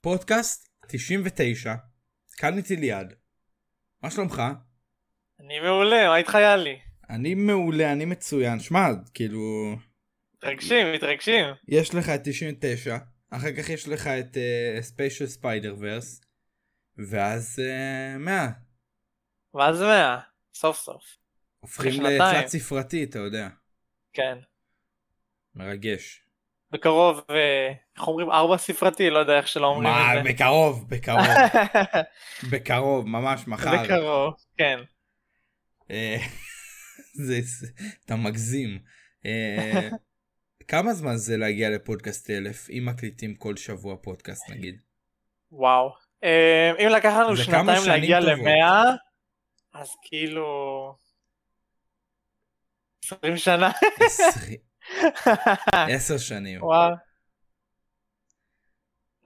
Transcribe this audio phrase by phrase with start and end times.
[0.00, 1.74] פודקאסט 99,
[2.36, 3.14] כאן איתי ליעד.
[4.02, 4.42] מה שלומך?
[5.40, 6.78] אני מעולה, מה איתך יאלי?
[7.10, 8.60] אני מעולה, אני מצוין.
[8.60, 9.40] שמע, כאילו,
[10.36, 11.44] מתרגשים, מתרגשים.
[11.68, 12.96] יש לך את 99,
[13.30, 14.36] אחר כך יש לך את
[14.80, 16.20] special Spider-Verse,
[17.10, 18.48] ואז אה, 100.
[19.54, 20.18] ואז מאה,
[20.54, 21.25] סוף סוף.
[21.66, 22.02] הופכים.
[22.02, 23.48] לתלת ספרתי, אתה יודע.
[24.12, 24.38] כן.
[25.54, 26.22] מרגש.
[26.70, 28.30] בקרוב, אה, איך אומרים?
[28.30, 29.10] ארבע ספרתי?
[29.10, 30.30] לא יודע איך שלא אומרים מה, את זה.
[30.32, 31.26] בקרוב, בקרוב,
[32.52, 33.82] בקרוב, ממש מחר.
[33.84, 34.78] בקרוב, כן.
[35.90, 36.16] אה,
[37.26, 37.66] זה, זה,
[38.04, 38.78] אתה מגזים.
[39.26, 39.88] אה,
[40.68, 44.80] כמה זמן זה להגיע לפודקאסט אלף, אם מקליטים כל שבוע פודקאסט נגיד?
[45.52, 45.94] וואו.
[46.78, 48.20] אם לקח לנו שנתיים להגיע.
[48.20, 48.82] למאה,
[49.74, 51.05] אז כאילו...
[53.06, 53.70] 20 שנה.
[54.06, 54.58] עשרים-
[55.96, 56.62] עשר שנים.
[56.62, 56.94] וואו.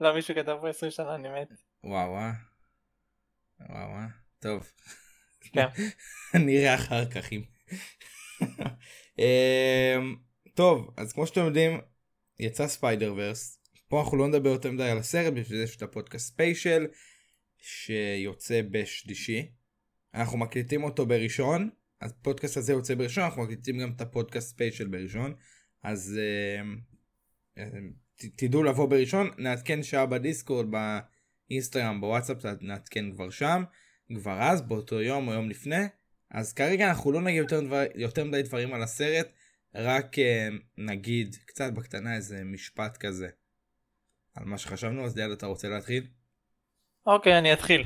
[0.01, 1.47] לא, מישהו כתב פה 20 שנה, אני מת.
[1.83, 2.31] וואו וואו.
[3.69, 4.07] וואו וואו.
[4.39, 4.71] טוב.
[5.41, 5.65] כן.
[6.45, 7.41] נראה אחר כך אם...
[9.19, 10.15] אמ,
[10.53, 11.81] טוב, אז כמו שאתם יודעים,
[12.39, 13.57] יצא Spider-Verse.
[13.87, 16.87] פה אנחנו לא נדבר יותר מדי על הסרט, בשביל זה יש את הפודקאסט special,
[17.57, 19.51] שיוצא בשלישי.
[20.13, 21.69] אנחנו מקליטים אותו בראשון,
[22.01, 25.33] הפודקאסט הזה יוצא בראשון, אנחנו מקליטים גם את הפודקאסט special בראשון.
[25.83, 26.19] אז
[27.57, 30.65] אמ, ת- תדעו לבוא בראשון, נעדכן שעה בדיסקורד,
[31.49, 33.63] באינסטגרם, בוואטסאפ, נעדכן כבר שם,
[34.15, 35.85] כבר אז, באותו יום או יום לפני.
[36.31, 39.27] אז כרגע אנחנו לא נגיד יותר, דבר, יותר מדי דברים על הסרט,
[39.75, 40.47] רק אה,
[40.77, 43.27] נגיד קצת בקטנה איזה משפט כזה
[44.35, 46.07] על מה שחשבנו, אז ליעד אתה רוצה להתחיל?
[47.05, 47.83] אוקיי, אני אתחיל.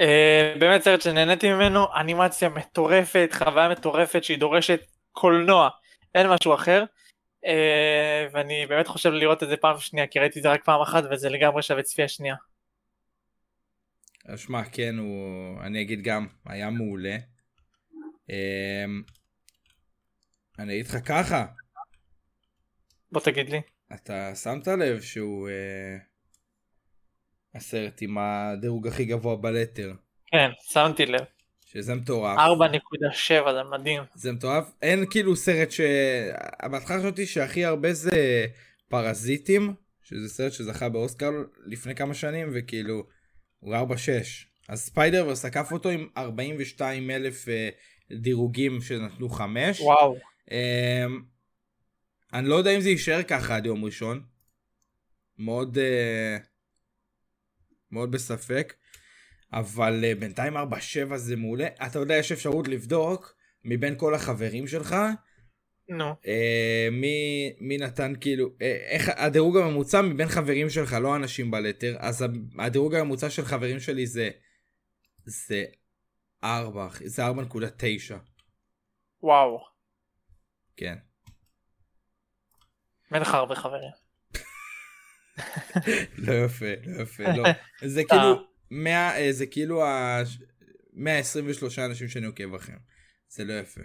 [0.00, 4.80] Uh, באמת סרט שנהניתי ממנו, אנימציה מטורפת, חוויה מטורפת שהיא דורשת
[5.12, 5.68] קולנוע,
[6.14, 6.84] אין משהו אחר.
[7.44, 7.48] Uh,
[8.32, 11.04] ואני באמת חושב לראות את זה פעם שנייה, כי ראיתי את זה רק פעם אחת
[11.10, 12.34] וזה לגמרי שווה צפייה שנייה.
[14.24, 17.16] אז שמע, כן, הוא, אני אגיד גם, היה מעולה.
[18.30, 18.84] אה,
[20.58, 21.46] אני אגיד לך ככה,
[23.12, 23.60] בוא תגיד לי.
[23.94, 25.96] אתה שמת לב שהוא אה,
[27.56, 29.92] הסרט עם הדירוג הכי גבוה בלטר,
[30.26, 31.24] כן, שמתי לב.
[31.66, 32.38] שזה מטורף.
[32.38, 34.02] 4.7 זה מדהים.
[34.14, 34.64] זה מטורף.
[34.82, 35.80] אין כאילו סרט ש...
[36.70, 38.46] בהתחלה חשבתי שהכי הרבה זה
[38.88, 41.30] פרזיטים, שזה סרט שזכה באוסקר
[41.66, 43.02] לפני כמה שנים, וכאילו
[43.60, 43.78] הוא 4-6.
[44.68, 47.68] אז ספיידר ורס עקף אותו עם 42 אלף אה,
[48.12, 49.80] דירוגים שנתנו 5.
[49.80, 50.16] וואו.
[50.50, 51.22] אמ,
[52.32, 54.22] אני לא יודע אם זה יישאר ככה עד יום ראשון.
[55.38, 56.36] מאוד אה,
[57.96, 58.74] מאוד בספק.
[59.52, 60.60] אבל אה, בינתיים 4-7
[61.16, 61.66] זה מעולה.
[61.86, 63.34] אתה יודע, יש אפשרות לבדוק
[63.64, 64.96] מבין כל החברים שלך,
[65.88, 66.14] נו.
[66.26, 71.96] אה, מי, מי נתן כאילו, אה, איך הדירוג הממוצע מבין חברים שלך, לא אנשים בלטר,
[71.98, 72.24] אז
[72.58, 74.30] הדירוג הממוצע של חברים שלי זה,
[75.24, 75.64] זה
[76.44, 78.14] 4, אחי, זה 4.9,
[79.22, 79.64] וואו.
[80.76, 80.96] כן.
[83.12, 84.05] אין לך הרבה חברים.
[86.18, 87.44] לא יפה, לא יפה, לא.
[87.94, 90.22] זה כאילו, 100, אה, זה כאילו ה...
[90.92, 92.80] 123 אנשים שאני עוקב אחריהם.
[93.28, 93.80] זה לא יפה.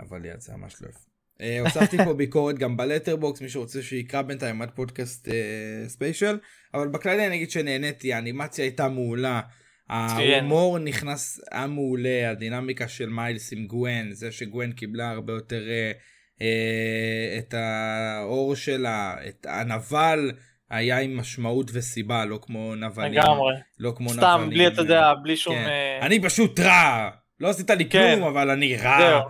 [0.00, 0.98] אבל זה ממש לא יפה.
[1.40, 6.38] אה, הוספתי פה ביקורת גם ב Letterboxd, מי שרוצה שיקרא בינתיים עד פודקאסט אה, special.
[6.74, 9.40] אבל בכללי אני אגיד שנהניתי, האנימציה הייתה מעולה.
[9.88, 15.62] ההומור נכנס, היה מעולה, הדינמיקה של מיילס עם גווין, זה שגווין קיבלה הרבה יותר
[17.38, 20.32] את האור שלה, את הנבל
[20.72, 23.12] היה עם משמעות וסיבה, לא כמו נבלים.
[23.12, 23.54] לגמרי.
[23.78, 24.50] לא כמו סתם, נבלים.
[24.50, 25.54] בלי, אתה יודע, בלי שום...
[25.54, 25.66] כן.
[25.66, 27.10] אה, אני פשוט רע!
[27.40, 28.14] לא עשית לי כן.
[28.16, 28.98] כלום, אבל אני רע.
[29.00, 29.20] זהו.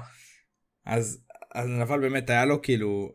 [0.86, 1.24] אז,
[1.54, 3.14] אז נבל באמת היה לו כאילו,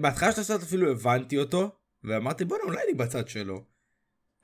[0.00, 1.70] בהתחלה של הסרט אפילו הבנתי אותו,
[2.04, 3.64] ואמרתי בוא'נה אולי אני בצד שלו.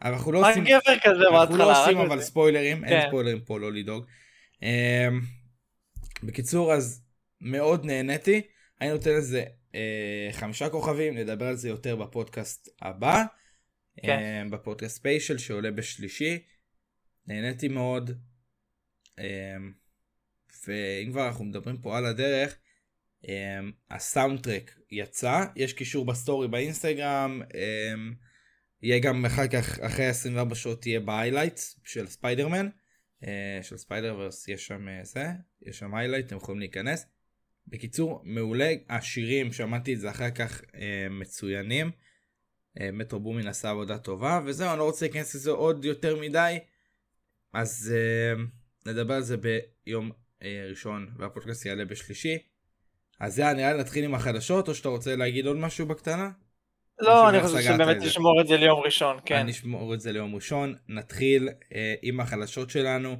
[0.02, 1.58] אבל אנחנו לא עושים, גבר כזה אנחנו בהתחלה.
[1.58, 2.20] לא עושים אבל.
[2.20, 3.06] ספוילרים, אין כן.
[3.08, 4.04] ספוילרים פה לא לדאוג.
[4.62, 5.20] אמ,
[6.22, 7.02] בקיצור אז
[7.40, 8.42] מאוד נהניתי,
[8.80, 9.44] אני נותן לזה
[10.32, 13.24] חמישה כוכבים, נדבר על זה יותר בפודקאסט הבא,
[14.02, 14.18] כן.
[14.18, 16.38] אמ, בפודקאסט ספיישל שעולה בשלישי,
[17.26, 18.10] נהניתי מאוד.
[19.18, 19.72] אמ,
[20.66, 22.56] ואם כבר אנחנו מדברים פה על הדרך,
[23.28, 27.42] אמ, הסאונדטרק יצא, יש קישור בסטורי באינסטגרם,
[28.82, 32.68] יהיה גם אחר כך, אחרי 24 שעות תהיה ב highlights של ספיידרמן,
[33.24, 35.26] אה, של Spider-Verse, יש שם אה, זה,
[35.62, 37.06] יש שם highlight, אתם יכולים להיכנס.
[37.68, 41.90] בקיצור, מעולה, השירים, שמעתי את זה אחר כך, אה, מצוינים.
[42.80, 46.58] אה, Metro Boomin עשה עבודה טובה, וזהו, אני לא רוצה להיכנס לזה עוד יותר מדי,
[47.52, 48.42] אז אה,
[48.86, 50.10] נדבר על זה ביום
[50.42, 52.38] אה, ראשון, והפודקאסט יעלה בשלישי.
[53.20, 56.30] אז זה נראה לי נתחיל עם החדשות, או שאתה רוצה להגיד עוד משהו בקטנה?
[57.00, 57.96] לא, אני חושב שבאמת?
[57.96, 59.36] נשמור את זה ליום ראשון, כן.
[59.36, 60.74] אני אשמור את זה ליום ראשון.
[60.88, 63.16] נתחיל אה, עם החדשות שלנו.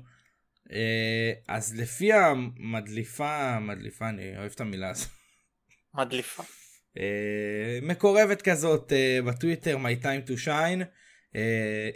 [0.73, 5.09] אה, אז לפי המדליפה, מדליפה, אני אוהב את המילה הזאת.
[5.95, 6.43] מדליפה.
[6.99, 10.85] אה, מקורבת כזאת אה, בטוויטר, My Time to Shine.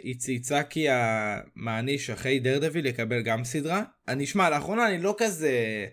[0.03, 3.83] היא צייצה כי המעניש אחרי דרדביל יקבל גם סדרה.
[4.07, 5.85] אני שמע, לאחרונה אני לא כזה...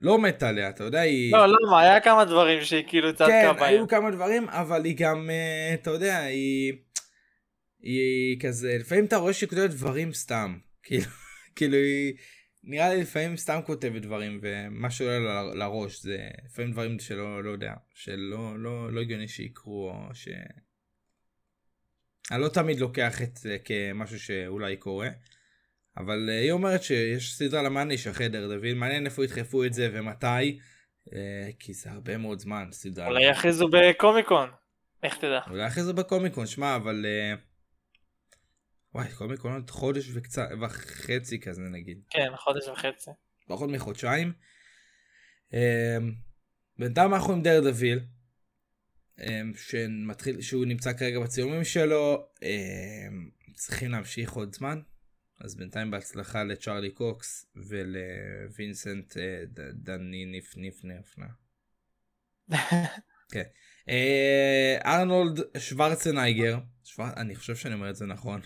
[0.00, 1.32] לא מת עליה, אתה יודע, היא...
[1.32, 1.80] לא, למה?
[1.80, 3.62] היה כמה דברים שהיא כאילו צדקה כן, בהם.
[3.62, 5.30] היו כמה דברים, אבל היא גם,
[5.74, 6.72] אתה יודע, היא...
[7.82, 10.58] היא כזה, לפעמים אתה רואה שהיא כותבת דברים סתם.
[10.82, 11.04] כאילו,
[11.56, 12.14] כאילו היא...
[12.64, 17.44] נראה לי לפעמים סתם כותבת דברים, ומה שעולה לה ל- לראש זה לפעמים דברים שלא,
[17.44, 20.28] לא יודע, שלא לא, לא הגיוני שיקרו, או ש...
[22.30, 25.08] אני לא תמיד לוקח את זה כמשהו שאולי קורה.
[25.96, 29.90] אבל אה, היא אומרת שיש סדרה ל Punisher אחרי Daredevil, מעניין איפה ידחפו את זה
[29.92, 30.58] ומתי,
[31.12, 33.06] אה, כי זה הרבה מאוד זמן, סדרה.
[33.06, 34.50] אולי יכריזו ב Comic-Con.
[35.02, 35.40] איך תדע?
[35.50, 37.06] אולי אחרי זה ב Comic-Con, שמע, אבל...
[37.06, 37.34] אה,
[38.96, 42.00] וואי, Comic-Con עוד חודש וקצת, וחצי כזה נגיד.
[42.10, 43.10] כן, חודש וחצי.
[43.46, 44.32] פחות מחודשיים.
[45.54, 45.98] אה,
[46.78, 48.00] בינתיים אנחנו עם Daredevil,
[49.20, 53.08] אה, שמתחיל, שהוא נמצא כרגע בצילומים שלו, אה,
[53.54, 54.80] צריכים להמשיך עוד זמן.
[55.40, 61.28] אז בינתיים בהצלחה לצ'ארלי קוקס ולווינסנט אה, דני ניף ניף נפנה.
[63.32, 63.44] כן.
[63.88, 67.08] אה, ארנולד שוורצנייגר, שוור...
[67.16, 68.40] אני חושב שאני אומר את זה נכון.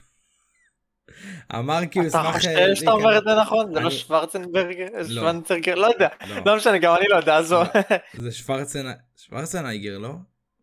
[1.55, 2.33] אמר כי הוא אתה.
[2.33, 3.75] חושב אה, שאתה אומר את זה נכון?
[3.75, 4.87] זה לא שוורצנברגר?
[4.99, 5.05] לא.
[5.09, 5.75] שוונצרגר?
[5.75, 6.09] לא יודע.
[6.29, 7.67] לא, לא משנה, גם אני לא יודע, עזוב.
[8.23, 10.13] זה שוורצנ- שוורצנייגר, לא?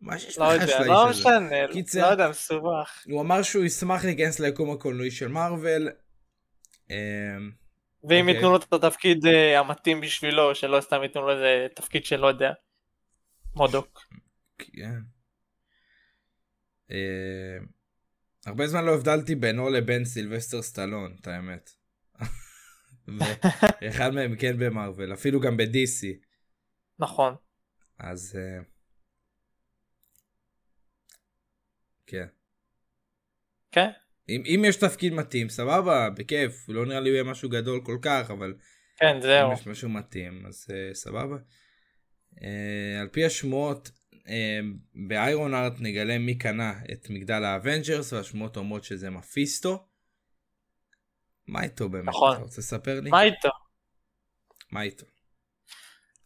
[0.00, 1.20] מה שיש לא לך יודע, של לא הזה?
[1.20, 1.66] משנה.
[2.02, 3.02] לא יודע, מסובך.
[3.06, 5.88] הוא אמר שהוא ישמח להיכנס ליקום הקולנועי של מארוול.
[6.90, 6.96] אה,
[8.08, 8.34] ואם אוקיי.
[8.34, 12.52] ייתנו לו את התפקיד אה, המתאים בשבילו, שלא סתם ייתנו לו איזה תפקיד שלא יודע.
[13.56, 14.00] מודוק.
[14.58, 14.94] כן.
[18.46, 21.70] הרבה זמן לא הבדלתי בינו לבין סילבסטר סטלון, את האמת.
[23.80, 26.06] ואחד מהם כן במארוול, אפילו גם ב-DC.
[26.98, 27.34] נכון.
[27.98, 28.38] אז...
[28.38, 28.62] אה,
[32.06, 32.26] כן.
[33.72, 33.90] כן?
[34.28, 36.68] אם, אם יש תפקיד מתאים, סבבה, בכיף.
[36.68, 38.54] לא נראה לי יהיה משהו גדול כל כך, אבל
[38.96, 39.48] כן, זהו.
[39.48, 41.36] אם יש משהו מתאים, אז אה, סבבה.
[42.34, 42.40] אה,
[43.00, 43.97] על פי השמועות, אה,
[44.94, 49.84] ב Ironheart נגלה מי קנה את מגדל ה Avengers, והשמועות אומרות שזה מפיסטו.
[51.46, 52.08] מה איתו באמת?
[52.08, 52.32] נכון.
[52.32, 53.10] אתה רוצה לספר לי?
[53.10, 53.48] מה איתו?
[54.70, 55.06] מה איתו?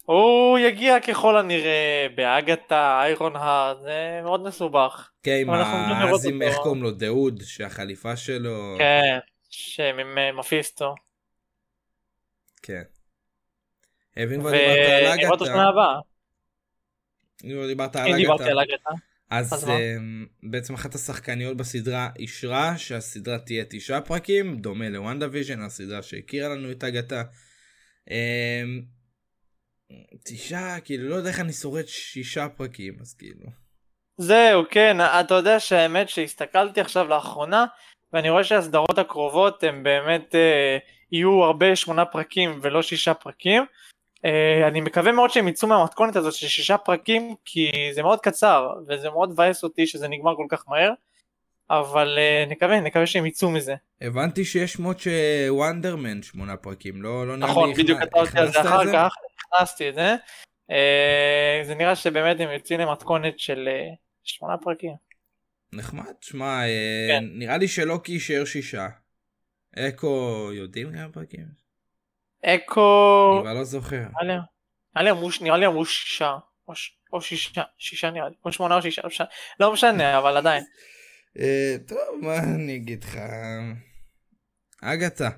[0.04, 5.10] הוא יגיע ככל הנראה באגתה, איירון הארד, זה מאוד מסובך.
[5.22, 5.88] כן, עם אבל אנחנו ה...
[5.88, 6.44] נראה אז עם אותו.
[6.44, 6.90] איך קוראים לו?
[6.90, 8.76] דאוד, שהחליפה שלו...
[8.78, 9.18] כן,
[10.00, 10.32] עם אה.
[12.62, 12.82] כן.
[14.16, 16.11] ואם כבר דיברת על ונראה אותו אגתה, שנה הבאה.
[17.44, 18.90] אם כבר דיברת על דיברתי אגתה, אגתה.
[19.30, 19.70] אז אז um,
[20.42, 26.70] בעצם אחת השחקניות בסדרה אישרה שהסדרה תהיה תשעה פרקים, דומה ל WandaVision, הסדרה שהכירה לנו
[26.70, 27.22] את אגתה.
[28.08, 28.12] אמ,
[30.24, 33.46] תשעה, כאילו לא יודע איך אני שורד שישה פרקים, אז כאילו.
[34.16, 37.64] זהו, כן, אתה יודע שהאמת שהסתכלתי עכשיו לאחרונה,
[38.12, 40.78] ואני רואה שהסדרות הקרובות הם באמת אה,
[41.12, 43.62] יהיו הרבה שמונה פרקים ולא שישה פרקים.
[44.24, 48.68] אה, אני מקווה מאוד שהם יצאו מהמתכונת הזאת של שישה פרקים, כי זה מאוד קצר,
[48.88, 50.90] וזה מאוד מבאס אותי שזה נגמר כל כך מהר,
[51.70, 53.74] אבל אה, נקווה, נקווה שהם יצאו מזה.
[54.00, 58.60] הבנתי שיש שמות שוונדרמן שמונה פרקים, לא, לא נראה נכון, לי בדיוק כתבתי על זה
[58.60, 59.14] אחר כך,
[59.46, 60.14] הכנסתי את זה.
[60.70, 64.92] אה, זה נראה שבאמת הם יוצאים למתכונת של אה, שמונה פרקים.
[65.72, 67.24] נחמד, שמע, אה, כן.
[67.32, 68.88] נראה לי שלא כי יישאר שישה.
[69.76, 71.61] אקו יודעים כמה פרקים?
[72.44, 73.42] אקו...
[73.46, 73.96] אני לא זוכר.
[73.96, 74.22] נראה
[75.56, 76.36] לי- אמרו- שישה,
[77.12, 79.24] או שישה, שישה נראה לי, או שמונה או שישה, לא משנה-
[79.60, 79.72] לא
[80.18, 80.64] אבל עדיין.
[81.38, 83.18] אה, טוב, מה אני אגיד לך?
[84.82, 85.28] אגתה.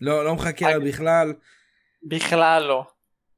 [0.00, 0.78] לא, לא מחכה לה.
[0.80, 1.32] בכלל.
[2.08, 2.84] בכלל לא.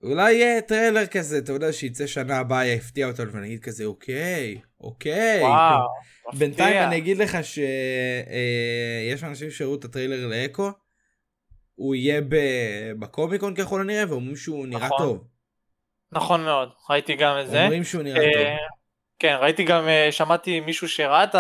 [0.03, 5.41] אולי יהיה טריילר כזה, אתה יודע, שיצא שנה הבאה, יפתיע אותנו ונגיד כזה, אוקיי, אוקיי.
[5.43, 5.87] וואו,
[6.39, 6.87] בינתיים מפתיע.
[6.87, 10.71] אני אגיד לך שיש אנשים שראו את הטריילר לאקו,
[11.75, 14.99] הוא יהיה ב- ב Comic-Con ככל הנראה, ואומרים שהוא נראה נכון.
[14.99, 15.25] טוב.
[16.13, 17.63] נכון מאוד, ראיתי גם את זה.
[17.63, 18.43] אומרים שהוא נראה אה, טוב.
[19.19, 21.35] כן, ראיתי גם, אה, שמעתי מישהו שראה את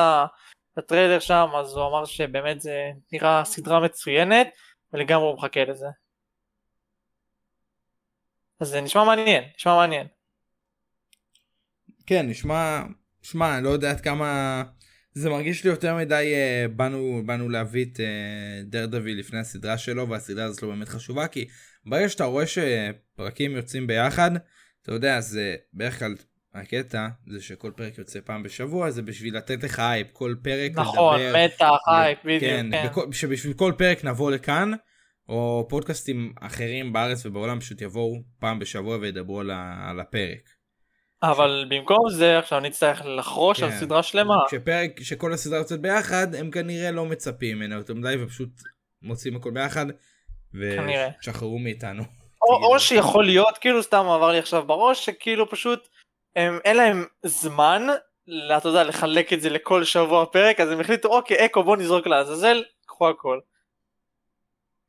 [0.76, 4.48] הטריילר שם, אז הוא אמר שבאמת זה נראה סדרה מצוינת,
[4.92, 5.86] ולגמרי הוא מחכה לזה.
[8.60, 10.06] אז זה נשמע מעניין, נשמע מעניין.
[12.06, 12.82] כן, נשמע,
[13.22, 14.62] שמע, אני לא יודע עד כמה...
[15.14, 20.08] זה מרגיש לי יותר מדי, אה, באנו, באנו להביא את אה, דרדוויל לפני הסדרה שלו,
[20.08, 21.48] והסדרה הזאת לא באמת חשובה, כי
[21.86, 24.30] ברגע שאתה רואה שפרקים יוצאים ביחד,
[24.82, 26.14] אתה יודע, זה בערך כלל,
[26.54, 31.20] הקטע זה שכל פרק יוצא פעם בשבוע, זה בשביל לתת לך הייפ, כל פרק נכון,
[31.20, 31.44] לדבר.
[31.44, 32.86] מתח, הייפ, בדיוק, כן, כן.
[32.86, 34.72] בכל, שבשביל כל פרק נבוא לכאן,
[35.28, 40.53] או פודקאסטים אחרים בארץ ובעולם פשוט יבואו פעם בשבוע וידברו על, ה, על הפרק.
[41.22, 43.76] אבל במקום זה עכשיו נצטרך לחרוש על כן.
[43.76, 44.34] סדרה שלמה.
[44.48, 48.48] כשפרק, שכל הסדרה יוצאת ביחד, הם כנראה לא מצפים ממנו יותר מדי ופשוט
[49.02, 49.86] מוציאים הכל ביחד.
[50.54, 52.02] ושחררו מאיתנו.
[52.42, 55.88] או, או שיכול להיות, כאילו סתם עבר לי עכשיו בראש, שכאילו פשוט
[56.36, 57.86] הם, אין להם זמן,
[58.56, 62.06] אתה יודע, לחלק את זה לכל שבוע פרק, אז הם החליטו, אוקיי, אקו בוא נזרוק
[62.06, 63.40] לעזאזל, קחו הכל.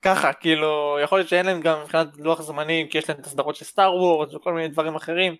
[0.01, 3.55] ככה, כאילו, יכול להיות שאין להם גם מבחינת לוח זמנים, כי יש להם את הסדרות
[3.55, 5.35] של Star Wars וכל מיני דברים אחרים,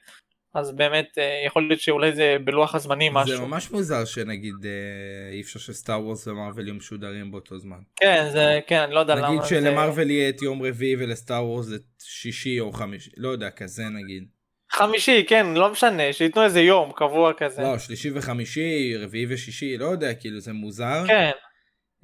[0.56, 3.38] אז באמת אה, יכול להיות שאולי זה בלוח הזמנים משהו.
[3.38, 7.80] זה ממש מוזר שנגיד אה, אי אפשר ש Star Wars ומארוול יהיו משודרים באותו זמן.
[7.96, 9.30] כן, זה, כן, אני לא יודע למה.
[9.30, 13.50] נגיד שלמארוול יהיה את יום רביעי ול Star Wars זה שישי או חמישי, לא יודע,
[13.50, 14.28] כזה נגיד.
[14.72, 17.62] חמישי, כן, לא משנה, שייתנו איזה יום קבוע כזה.
[17.62, 21.04] לא, שלישי וחמישי, רביעי ושישי, לא יודע, כאילו זה מוזר.
[21.08, 21.32] כן,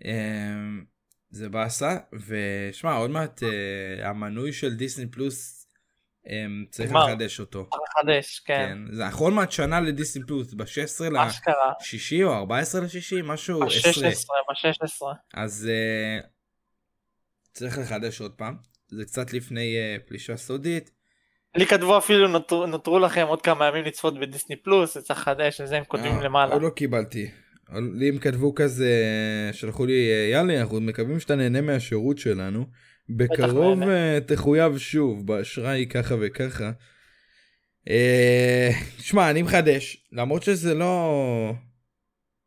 [0.06, 0.84] אמ,
[1.30, 5.61] זה באסה, ושמע, עוד מעט אה, המנוי של דיסני פלוס
[6.70, 7.06] צריך נגמר.
[7.06, 7.70] לחדש אותו.
[7.90, 8.78] מחדש, כן.
[8.88, 10.66] כן, זה מעט שנה לדיסני פלוס, ב-16
[11.18, 11.72] אשכרה.
[11.82, 13.90] לשישי או 14 לשישי, משהו 10.
[13.90, 14.04] ב-16,
[14.50, 15.06] ב-16.
[15.34, 16.28] אז אה,
[17.54, 18.56] צריך לחדש עוד פעם.
[18.88, 20.92] זה קצת לפני אה, פלישה סודית.
[21.56, 25.62] לי כתבו אפילו נותרו, נותרו לכם עוד כמה ימים לצפות בדיסני פלוס, זה צריך לחדש,
[25.62, 26.54] וזה הם כותבים אה, למעלה.
[26.54, 27.32] עוד לא קיבלתי.
[27.94, 28.94] לי הם כתבו כזה,
[29.52, 32.66] שלחו לי, יאללה, אנחנו מקווים שאתה נהנה מהשירות שלנו.
[33.10, 33.84] בקרוב.
[33.84, 36.72] אה, תחויב שוב, באשראי ככה וככה.
[37.90, 41.54] אה, שמע, אני מחדש, למרות שזה לא...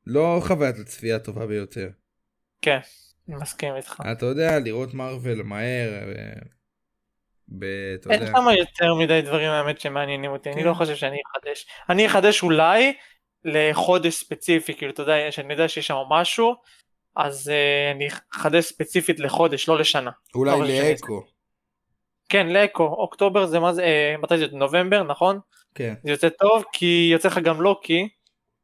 [0.07, 1.89] לא חוויית הצפייה הטובה ביותר.
[2.63, 2.79] כן,
[3.29, 4.03] אני מסכים איתך.
[4.13, 6.33] אתה יודע, לראות מארוול מהר, אה,
[7.49, 7.65] ב...
[7.95, 10.69] אתה אין יודע, שם יותר מדי דברים האמת שמעניינים אותי, אני כן.
[10.69, 11.67] לא חושב שאני אחדש.
[11.89, 12.93] אני אחדש אולי
[13.45, 16.55] לחודש ספציפי, כאילו אתה יודע, שאני יודע שיש שם משהו,
[17.17, 20.11] אז אה, אני אחדש ספציפית לחודש, לא לשנה.
[20.35, 21.27] אולי לא לאקו.
[22.29, 24.47] כן, לאקו, אוקטובר זה מה זה, אה, מתי זה?
[24.53, 25.41] נובמבר, נכון?
[25.75, 25.95] כן.
[26.05, 28.09] זה יוצא טוב כי יוצא לך גם לוקי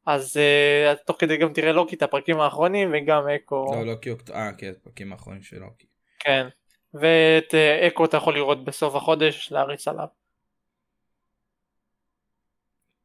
[0.06, 4.10] אז uh, תוך כדי גם תראה לוקי את הפרקים האחרונים וגם אקו לא, לא כי
[4.10, 4.30] אוקט...
[4.30, 5.86] אה, כן, הפרקים האחרונים של לוקי.
[6.18, 6.46] כן
[6.94, 10.06] ואת uh, אקו אתה יכול לראות בסוף החודש להריץ עליו.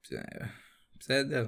[0.03, 0.45] בסדר.
[1.05, 1.47] בסדר.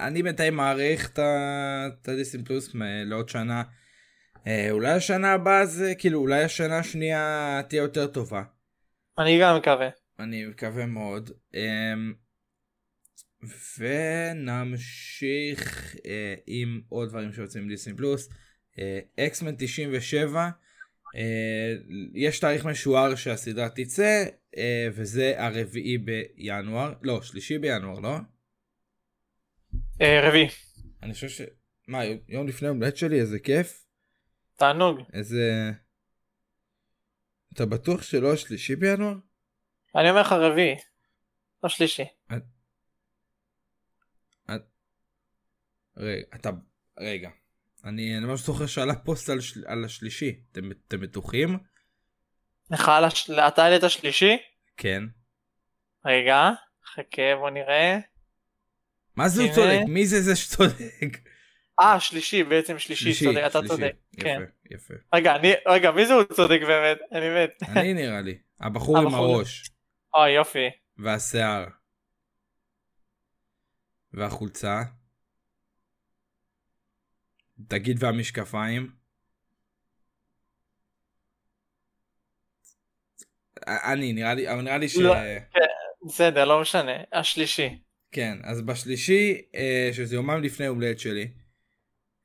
[0.00, 2.70] אני בינתיים מעריך את ה- את הדיסני פלוס
[3.06, 3.62] לעוד שנה.
[4.46, 8.42] אה, אולי השנה הבאה זה, כאילו, אולי השנה השנייה תהיה יותר טובה.
[9.18, 9.88] אני גם מקווה.
[10.18, 11.30] אני מקווה מאוד.
[11.54, 12.12] אמ,
[13.78, 18.28] ונמשיך אה, עם עוד דברים שיוצאים מדיסני פלוס.
[19.20, 20.48] אקסמן 97,
[21.16, 21.74] אה,
[22.14, 24.24] יש תאריך משוער שהסדרה תצא,
[24.56, 28.16] אה, וזה הרביעי בינואר, לא, שלישי בינואר, לא?
[29.98, 30.48] Uh, רביעי
[31.02, 31.40] אני חושב ש...
[31.88, 33.84] מה, יום לפני יום הולדת שלי, איזה כיף?
[34.56, 35.70] תענוג איזה...
[37.54, 39.14] אתה בטוח שלא השלישי בינואר?
[39.96, 40.76] אני אומר לך רביעי
[41.62, 42.04] לא שלישי.
[45.98, 46.50] רגע, אתה...
[46.98, 47.30] רגע.
[47.84, 49.64] אני, אני ממש זוכר שעלה פוסט על, של...
[49.66, 50.40] על השלישי.
[50.52, 51.58] אתם, אתם בטוחים?
[52.70, 53.30] לך על הש...
[53.30, 54.36] אתה העלית שלישי?
[54.76, 55.02] כן.
[56.06, 56.50] רגע
[56.94, 57.98] חכה בוא נראה.
[59.18, 59.54] מה זה הוא הנה.
[59.54, 59.80] צודק?
[59.88, 61.18] מי זה זה שצודק?
[61.80, 63.60] אה שלישי בעצם שלישי, צודק אתה.
[63.68, 63.92] צודק.
[64.20, 64.42] כן.
[64.70, 64.94] יפה.
[65.14, 67.62] רגע אני רגע מי זה הוא צודק באמת אני מת.
[67.76, 68.38] אני נראה לי.
[68.60, 69.70] הבחור עם הראש.
[70.14, 70.70] אוי יופי.
[70.98, 71.64] והשיער.
[74.12, 74.82] והחולצה.
[77.68, 78.90] תגיד והמשקפיים.
[83.66, 84.96] אני נראה לי אבל נראה לי ש...
[84.96, 85.14] לא.
[86.06, 87.87] בסדר לא משנה השלישי.
[88.12, 91.28] כן אז בשלישי אה, שזה יומיים לפני הולדת שלי.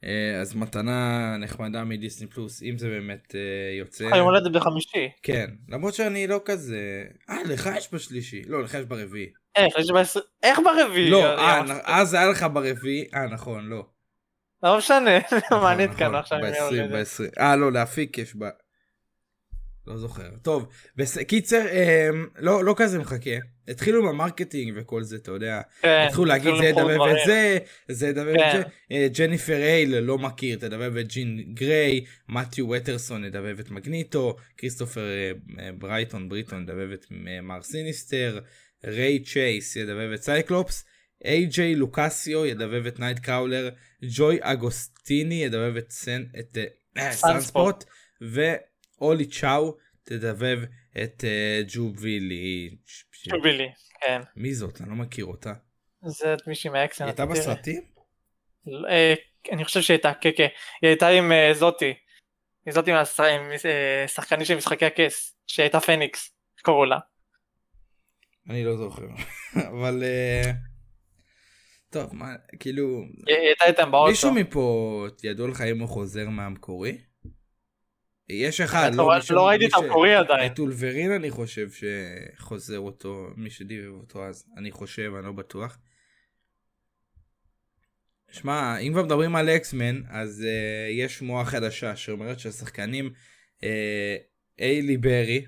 [0.04, 4.04] אה, אז מתנה נחמדה מדיסני פלוס אם זה באמת אה, יוצא.
[4.04, 5.10] יום הולדת בחמישי.
[5.24, 9.30] כן למרות שאני לא כזה אה לך יש בשלישי לא לך יש ברביעי.
[9.56, 10.20] איך יש בעשר...
[10.44, 11.10] איך ברביעי?
[11.10, 11.24] לא
[11.84, 13.86] אז היה לך ברביעי אה נכון לא.
[14.64, 15.18] לא משנה.
[15.38, 16.92] נכון, מעניין נכון, עכשיו עם יום ב-20, הולדת.
[16.92, 17.40] ב-20.
[17.40, 18.46] אה לא להפיק יש ב...
[19.88, 20.68] לא זוכר טוב.
[21.28, 22.10] קיצר אה,
[22.40, 23.30] לא לא כזה מחכה
[23.68, 25.62] התחילו עם ה marketing וכל זה, אתה יודע.
[25.82, 27.16] כן, התחילו להגיד זה ידבב דברים.
[27.16, 28.50] את זה, זה ידבב כן.
[28.50, 28.64] את זה.
[28.92, 35.02] אה, ג'ניפר הייל לא מכיר, תדבב את ג'ין גריי, מתיו ווטרסון ידבב את מגניטו, כריסטופר
[35.02, 35.32] אה,
[35.66, 37.06] אה, ברייטון בריטון ידבב את
[37.44, 38.40] מר סיניסטר,
[38.86, 40.86] ריי צ'ייס ידבב את סייקלופס,
[41.26, 43.70] איי-ג'יי לוקאסיו ידבב את נייט קראולר,
[44.04, 46.58] ג'וי אגוסטיני ידבב את סן- את,
[49.02, 50.60] ואולי צ'או תדבב
[51.04, 52.76] את אה, ג'ובילי.
[53.12, 53.68] שובילי,
[54.02, 54.22] כן.
[54.36, 54.82] מי זאת?
[54.82, 55.54] אני לא מכיר אותה.
[56.06, 57.04] זה את מישהי מהאקסן.
[57.04, 57.26] היא הייתה.
[57.26, 57.82] בסרטים?
[58.90, 59.14] אה,
[59.52, 60.48] אני חושב שהיא הייתה, כן, כן.
[60.82, 61.94] היא הייתה עם אה, זאתי.
[62.66, 62.98] היא זאתי עם
[63.66, 67.00] אה, שחקנית של משחקי הכס, שהייתה פניקס, קראו לה.
[68.50, 69.08] אני לא זוכר.
[69.72, 70.04] אבל...
[70.04, 70.52] אה,
[71.90, 72.26] טוב, מה,
[72.60, 72.88] כאילו...
[73.28, 74.10] היא היא הייתה איתם באוטו.
[74.10, 76.98] מישהו מפה ידוע לך אם הוא חוזר מהמקורי?
[78.34, 80.52] יש אחד, לא, מישהו- לא ראיתי מי את המקורי עדיין.
[80.52, 85.78] את אולברין אני חושב שחוזר אותו, מי שדיבב אותו אז, אני חושב, אני לא בטוח.
[88.32, 93.12] שמע, אם כבר מדברים על אקסמן, אז uh, יש שמועה חדשה שאומרת שהשחקנים
[93.60, 93.64] uh,
[94.60, 95.46] איילי ברי,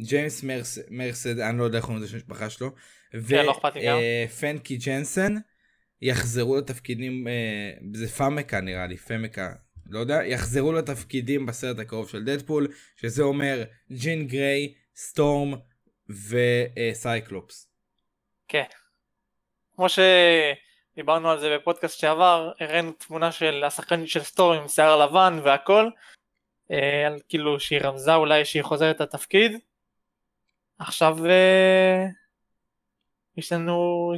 [0.00, 2.70] ג'יימס מרס, מרסד, אני לא יודע איך קוראים לזה של המשפחה שלו,
[3.28, 3.98] כן, לא גם.
[4.28, 5.34] ופנקי ג'נסן
[6.02, 9.52] יחזרו לתפקידים, uh, זה פאמקה נראה לי, פמקה,
[9.90, 15.54] לא יודע, יחזרו לתפקידים בסרט הקרוב של דדפול, שזה אומר ג'ין גריי, סטורם
[16.08, 17.68] וסייקלופס.
[18.48, 18.64] כן.
[19.76, 25.40] כמו שדיברנו על זה בפודקאסט שעבר, הראינו תמונה של השחקנית של סטור עם שיער לבן
[25.44, 25.90] והכל,
[26.70, 29.52] אה, על כאילו שהיא רמזה אולי שהיא חוזרת לתפקיד.
[30.78, 32.06] עכשיו אה,
[33.36, 34.12] יש לנו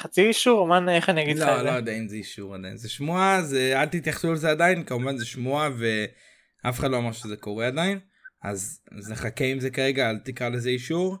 [0.00, 1.76] חצי אישור, מה, איך אני אגיד לך לא, את לא זה?
[1.76, 2.76] יודע אם זה אישור עדיין.
[2.76, 7.36] זה שמועה, זה, אל תתייחסו לזה עדיין, כמובן זה שמועה ואף אחד לא אמר שזה
[7.36, 8.00] קורה עדיין.
[8.42, 11.16] אז, אז נחכה עם זה כרגע, אל תקרא לזה אישור.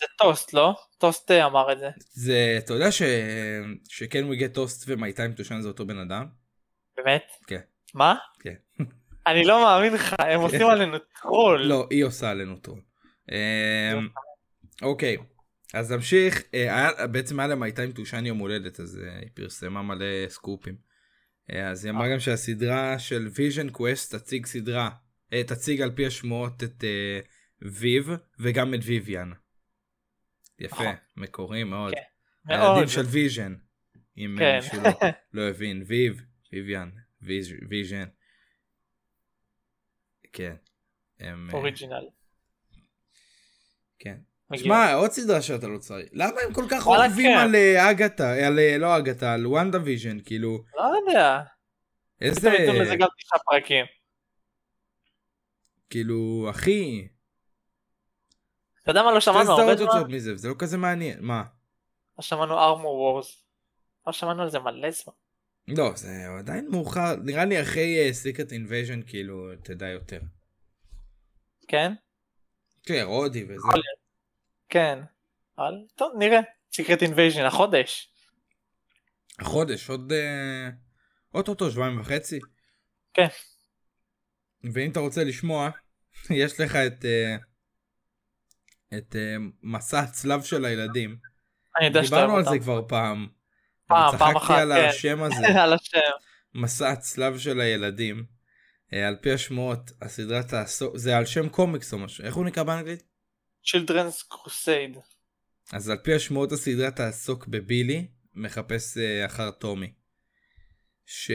[0.00, 0.74] זה טוסט, לא?
[0.98, 1.88] טוסט אה, אמר את זה.
[1.98, 3.02] זה, אתה יודע ש...
[3.88, 6.26] שכן הוא הגיע טוסט ו My Time to Shine זה אותו בן אדם?
[6.96, 7.24] באמת?
[7.46, 7.60] כן.
[7.94, 8.14] מה?
[8.40, 8.54] כן.
[9.26, 11.62] אני לא מאמין לך, הם עושים עלינו טרול.
[11.62, 12.80] לא, היא עושה עלינו טרול.
[13.32, 14.08] אמ,
[14.82, 15.16] אוקיי,
[15.74, 16.42] אז נמשיך.
[16.54, 19.82] אה, היה- בעצם היה ל My Time to Shine יום הולדת, אז אה, היא פרסמה
[19.82, 20.76] מלא סקופים.
[21.52, 24.90] אה, אז היא אמרה גם שהסדרה של Vision Quest תציג סדרה,
[25.46, 26.84] תציג על פי השמועות את
[27.62, 29.32] ויב וגם את ויויאן.
[30.58, 30.84] יפה.
[31.16, 31.94] מקורי מאוד.
[31.94, 32.00] כן,
[32.46, 32.88] הילדים מאוד.
[32.88, 33.54] של ויז'ן.
[34.18, 34.56] אם כן.
[34.56, 34.90] מישהו לא-
[35.32, 36.20] לא הבין, ויב,
[36.52, 36.90] ויויאן,
[37.22, 38.08] ויז- ויז'ן.
[40.32, 40.54] כן.
[41.52, 42.08] Original.
[43.98, 44.18] כן.
[44.58, 46.08] שמע, עוד סדרה שאתה לא צריך.
[46.12, 47.38] למה הם כל כך אוהבים כן.
[47.38, 51.40] על אה, אגתה, על אה, לא אגתה, על WandaVision, כאילו, לא יודע.
[52.20, 53.84] איזה, לזה גם תשעה פרקים.
[55.90, 57.08] כאילו, אחי,
[58.82, 60.14] אתה יודע מה לא שמענו הרבה זמן?
[60.14, 61.44] מזה, וזה לא כזה מעניין, מה?
[62.18, 63.44] לא שמענו Armor Wars.
[64.06, 65.14] לא שמענו על זה מלא זמן.
[65.68, 70.20] לא, זה עדיין מאוחר, נראה לי אחרי Secret Invasion, כאילו, תדע יותר.
[71.68, 71.92] כן?
[72.82, 73.68] כן, רודי וזה.
[74.70, 74.98] כן.
[75.58, 76.40] אבל טוב נראה.
[76.72, 78.12] Secret Invasion החודש.
[79.38, 80.12] החודש, עוד...
[80.12, 80.68] אה,
[81.34, 82.38] אוטוטו, שבועיים וחצי.
[83.14, 83.26] כן.
[84.72, 85.70] ואם אתה רוצה לשמוע,
[86.30, 87.04] יש לך את...
[87.04, 87.36] אה,
[88.98, 91.16] את אה, מסע הצלב של הילדים.
[91.78, 92.62] אני יודע שאתה דיברנו אוהב על זה אותם.
[92.62, 93.28] כבר פעם.
[93.86, 94.88] פעם, פעם צחקתי אחת, על כן.
[94.88, 95.98] השם הזה, על השם.
[96.54, 98.24] מסע הצלב של הילדים.
[98.92, 103.09] על פי השמועות, הסדרה תעסוק, זה על שם קומיקס או משהו, איך הוא נקרא באנגלית?
[103.64, 104.98] Children's Crusade.
[105.72, 109.92] אז על פי השמועות הסדרה תעסוק בבילי, מחפש אה, אחר טומי.
[111.06, 111.30] ש...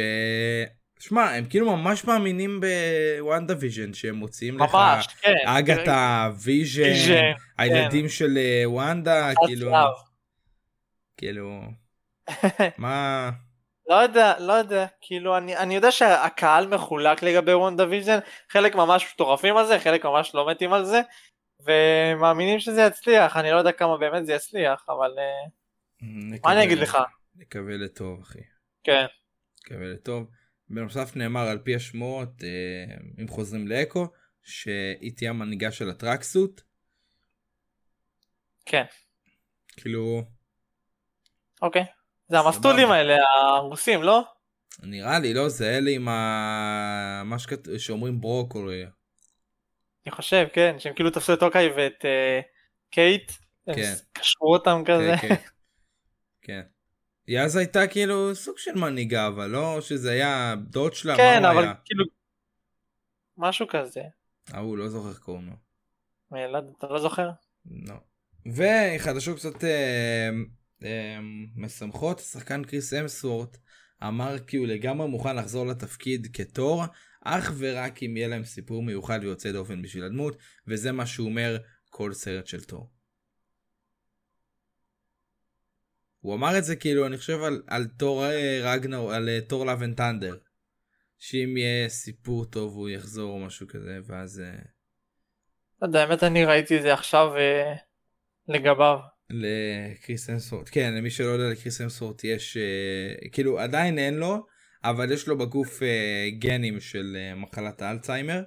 [0.99, 2.61] שמע, הם כאילו ממש מאמינים
[3.19, 5.33] ב WandaVision, שהם מוציאים לך ממש, כן.
[5.45, 9.71] אגתה, ויז'ן, ויז'ן, הילדים של אה, וונדה, כאילו.
[11.17, 11.61] כאילו,
[12.77, 13.29] מה...
[13.87, 19.57] לא יודע, לא יודע, כאילו אני, אני יודע שהקהל מחולק לגבי WandaVision, חלק ממש מטורפים
[19.57, 21.01] על זה, חלק ממש לא מתים על זה,
[21.59, 25.47] ומאמינים שזה יצליח, אני לא יודע כמה באמת זה יצליח, אבל אה,
[26.43, 26.97] מה אני אגיד לך?
[27.35, 28.39] נקווה לטוב, אחי.
[28.83, 29.05] כן,
[29.59, 30.27] נקווה לטוב.
[30.69, 34.07] בנוסף נאמר על פי השמועות, אה, אם חוזרים לאקו,
[34.43, 36.61] שהיא תהיה המנהיגה של ה Tracksuit.
[38.65, 38.83] כן,
[39.77, 40.23] כאילו,
[41.61, 41.85] אוקיי.
[42.27, 43.15] זה המסטולים האלה,
[43.47, 44.23] הרוסים, לא?
[44.83, 47.21] נראה לי, לא, זה אלה עם ה...
[47.25, 47.67] מה שכת...
[47.77, 48.85] שאומרים ברוקולי.
[50.05, 52.39] אני חושב, כן, שהם כאילו תפסו את אוקיי ואת אה,
[52.89, 53.31] קייט,
[53.67, 53.93] הם כן.
[54.13, 55.13] קשרו אותם כזה.
[55.21, 55.35] כן, כן.
[56.41, 56.61] כן.
[57.27, 61.47] היא אז הייתה כאילו סוג של מנהיגה, אבל לא שזה היה דוד שלה, כן, מה
[61.49, 61.73] הוא אבל היה?
[61.85, 62.05] כאילו,
[63.37, 64.01] משהו כזה.
[64.51, 65.53] ההוא, לא זוכר קוראים לו.
[66.39, 67.29] יודע, אתה לא זוכר?
[67.65, 67.95] לא.
[68.45, 70.29] וחדשות קצת אה,
[70.83, 71.19] אה,
[71.55, 73.57] משמחות, השחקן קריס המסוורת'
[74.03, 76.83] אמר כי הוא לגמרי מוכן לחזור לתפקיד כתור,
[77.25, 81.57] אך ורק אם יהיה להם סיפור מיוחד ויוצא דופן בשביל הדמות, וזה מה שהוא אומר
[81.89, 82.91] כל סרט של תור.
[86.19, 89.65] הוא אמר את זה כאילו אני חושב על, על תור אה, רגנרוק, על אה, תור
[89.65, 90.37] Love and Thunder.
[91.19, 94.59] שאם יהיה סיפור טוב הוא יחזור או משהו כזה ואז אה,
[95.81, 97.73] לא יודע, האמת אני ראיתי את זה עכשיו אה,
[98.47, 98.99] לגביו.
[99.29, 102.57] לקריס אמסוורט כן למי שלא יודע לקריס אמסוורט יש
[103.31, 104.45] כאילו עדיין אין לו
[104.89, 108.41] אבל יש לו בגוף אה, גנים של אה, מחלת האלצהיימר.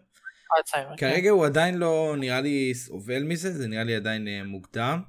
[0.59, 1.11] אלצהיימר, כן.
[1.11, 5.01] כרגע הוא עדיין לא נראה לי סובל מזה זה נראה לי עדיין אה, מוקדם.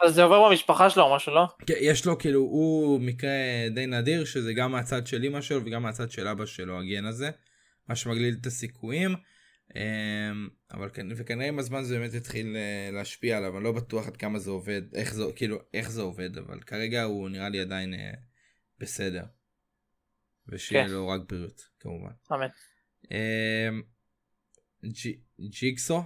[0.00, 1.46] אבל זה עובר במשפחה שלו או משהו, לא?
[1.66, 3.30] כן, יש לו כאילו הוא מקרה
[3.74, 7.30] די נדיר שזה גם מהצד של אמא שלו וגם מהצד של אבא שלו הגן הזה.
[7.88, 9.14] מה שמגליל את הסיכויים.
[9.76, 14.16] אמ, אבל וכנראה עם הזמן זה באמת התחיל אה, להשפיע עליו אני לא בטוח עד
[14.16, 17.94] כמה זה עובד איך זה כאילו איך זה עובד אבל כרגע הוא נראה לי עדיין
[17.94, 18.10] אה,
[18.80, 19.24] בסדר.
[20.48, 20.90] ושיהיה כן.
[20.90, 22.10] לו רק בריאות כמובן.
[22.32, 22.46] אמן.
[23.10, 23.82] אמ,
[24.84, 26.02] ג'י- ג'יגסו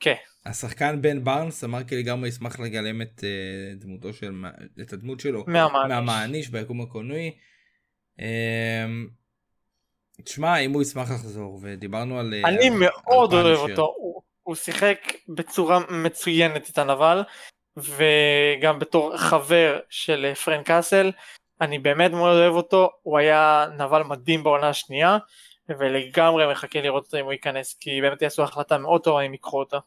[0.00, 0.14] כן.
[0.46, 4.34] השחקן בן בארנס אמר כי לגמרי ישמח לגלם את אה, דמותו של
[4.82, 5.88] את הדמות שלו מהמעניש.
[5.88, 7.36] מהמעניש ביקום הקולנועי.
[8.18, 9.08] אמ,
[10.24, 13.70] תשמע אם הוא ישמח לחזור ודיברנו על אה, אני על- מאוד על אוהב.
[13.70, 14.98] אותו, הוא- הוא שיחק
[15.28, 17.22] בצורה מצוינת את הנבל,
[17.76, 21.10] וגם בתור חבר של אה, פרנק קאסל,
[21.60, 25.18] אני באמת מאוד אוהב אותו, הוא היה נבל מדהים בעונה השנייה,
[25.68, 29.58] ולגמרי מחכה לראות אותו אם הוא ייכנס, כי באמת יעשו החלטה מאוד טובה אם ייקחו
[29.58, 29.80] אותו.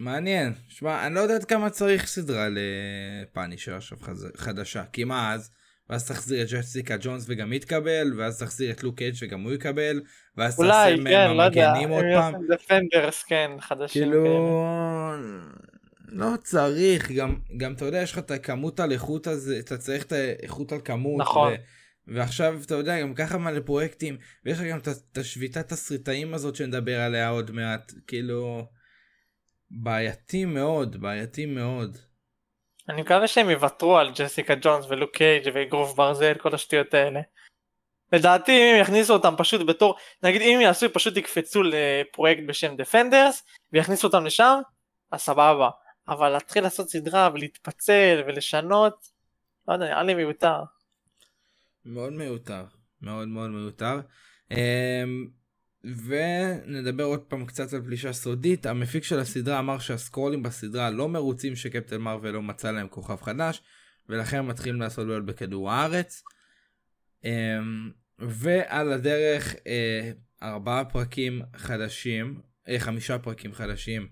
[0.00, 3.98] מעניין שמע אני לא יודע עד כמה צריך סדרה לפאנישר עכשיו
[4.36, 5.50] חדשה כי מה אז.
[5.90, 9.52] ואז תחזיר את ג'סיקה ג'ונס וגם היא תקבל ואז תחזיר את לוק קייג' וגם הוא
[9.52, 10.00] יקבל
[10.36, 12.34] ואז אולי, תעשה כן, לא יודע, המגנים עוד הם פעם.
[12.34, 14.24] יעשו דפנדרס, כן, חדשים כאילו.
[16.14, 20.04] לא צריך גם גם אתה יודע יש לך את הכמות על איכות הזה אתה צריך
[20.04, 21.52] את האיכות על כמות נכון.
[21.52, 21.56] ו,
[22.06, 27.00] ועכשיו אתה יודע גם ככה מלא פרויקטים ויש לך גם את השביתת תסריטאים הזאת שנדבר
[27.00, 28.66] עליה עוד מעט כאילו
[29.70, 31.96] בעייתי מאוד בעייתי מאוד.
[32.88, 37.20] אני מקווה שהם יוותרו על ג'סיקה ג'ונס ולוק קייג' ואגרוף ברזל כל השטויות האלה.
[38.12, 43.42] לדעתי אם הם יכניסו אותם פשוט בתור נגיד אם יעשו פשוט יקפצו לפרויקט בשם דפנדרס
[43.72, 44.60] ויכניסו אותם לשם
[45.12, 45.68] אז סבבה
[46.08, 49.08] אבל להתחיל לעשות סדרה ולהתפצל ולשנות
[49.68, 50.62] לא יודע נראה לי מיותר.
[51.84, 52.64] מאוד מיותר
[53.02, 54.00] מאוד מאוד מיותר.
[54.50, 55.28] אמ,
[55.84, 61.56] ונדבר עוד פעם קצת על פלישה סודית המפיק של הסדרה אמר שהסקרולים בסדרה לא מרוצים
[61.56, 63.62] שקפטן מרוויל לא מצא להם כוכב חדש
[64.08, 66.22] ולכן הם מתחילים לעשות בעיות בכדור הארץ.
[67.24, 70.12] אמ, ועל הדרך אה,
[70.42, 74.08] ארבעה פרקים חדשים אה, חמישה פרקים חדשים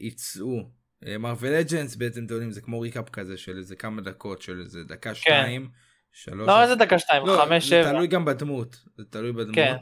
[0.00, 0.70] יצאו.
[1.18, 4.84] מרוויל לג'נס בעצם אתם יודעים זה כמו ריקאפ כזה של איזה כמה דקות של איזה
[4.84, 5.68] דקה שתיים.
[6.12, 7.92] שלוש לא איזה דקה שתיים לא, חמש זה שבע.
[7.92, 9.54] תלוי גם בדמות, זה תלוי בדמות.
[9.54, 9.76] כן.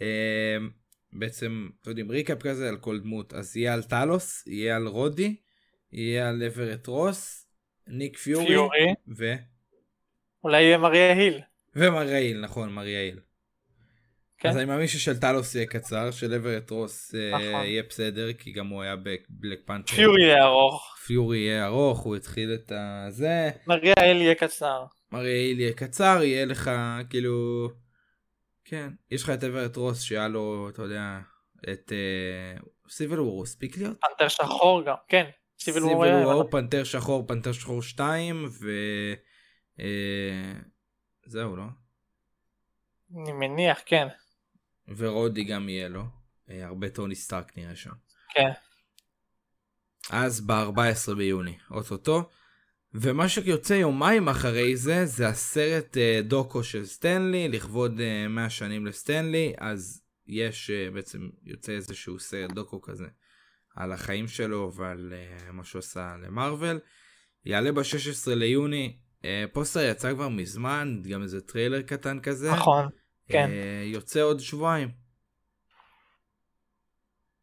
[0.00, 0.70] אמ,
[1.12, 5.36] בעצם, אתם יודעים, recap כזה על כל דמות, אז יהיה על טלוס, יהיה על רודי,
[5.92, 7.48] יהיה על אוורט רוס,
[7.86, 9.34] ניק פיורי, פיורי ו...
[10.44, 11.40] אולי יהיה מריה היל.
[11.76, 13.20] ומרייל, נכון, מרייל.
[14.44, 14.50] כן.
[14.50, 17.64] אז אני מאמין ששל טלוס יהיה קצר, של אוורט רוס אה, נכון.
[17.64, 19.96] יהיה בסדר, כי גם הוא היה ב Black Panther.
[19.96, 20.96] פיורי יהיה ארוך.
[21.06, 22.72] פיורי יהיה ארוך, הוא התחיל את
[23.06, 23.50] הזה.
[23.66, 24.84] מריה היל יהיה קצר.
[25.12, 26.70] מרייל יהיה קצר, יהיה לך
[27.10, 27.68] כאילו...
[28.64, 31.18] כן, יש לך את אברט רוס שהיה לו, אתה יודע,
[31.72, 31.92] את
[32.88, 33.96] סיביל וור, הוא הספיק להיות?
[34.00, 35.24] פנתר שחור גם כן.
[35.58, 38.70] סיביל וור וור, פנתר שחור, פנתר שחור 2 ו...
[39.80, 40.52] אה,
[41.26, 41.64] זהו, לא?
[43.16, 44.08] אני מניח כן.
[44.88, 46.04] ורודי גם יהיה לו.
[46.50, 47.92] אה, הרבה טוני סטארק נראה שם.
[48.34, 48.50] כן.
[50.10, 52.30] אז ב-14 ביוני, אוטוטו.
[52.94, 58.50] ומה שיוצא יומיים אחרי זה, זה הסרט אה, דוקו של סטן לי, לכבוד אה, 100
[58.50, 63.06] שנים לסטן לי, אז יש אה, בעצם יוצא איזשהו סרט דוקו כזה
[63.76, 66.78] על החיים שלו ועל אה, מה שהוא עשה למארוול.
[67.44, 72.52] יעלה ב-16 ליוני, אה, פוסטר יצא כבר מזמן, גם איזה טריילר קטן כזה.
[72.52, 72.88] נכון.
[73.28, 73.50] כן.
[73.50, 74.88] אה, יוצא עוד שבועיים.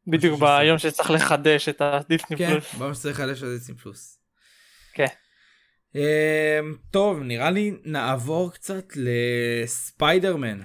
[0.07, 2.75] בדיוק ביום שצריך לחדש את הדיסני כן, פלוס.
[2.75, 4.19] בוא נצטרך לחדש על דיסני פלוס.
[4.93, 5.05] כן.
[5.95, 10.59] אמ, טוב, נראה לי נעבור קצת לספיידרמן.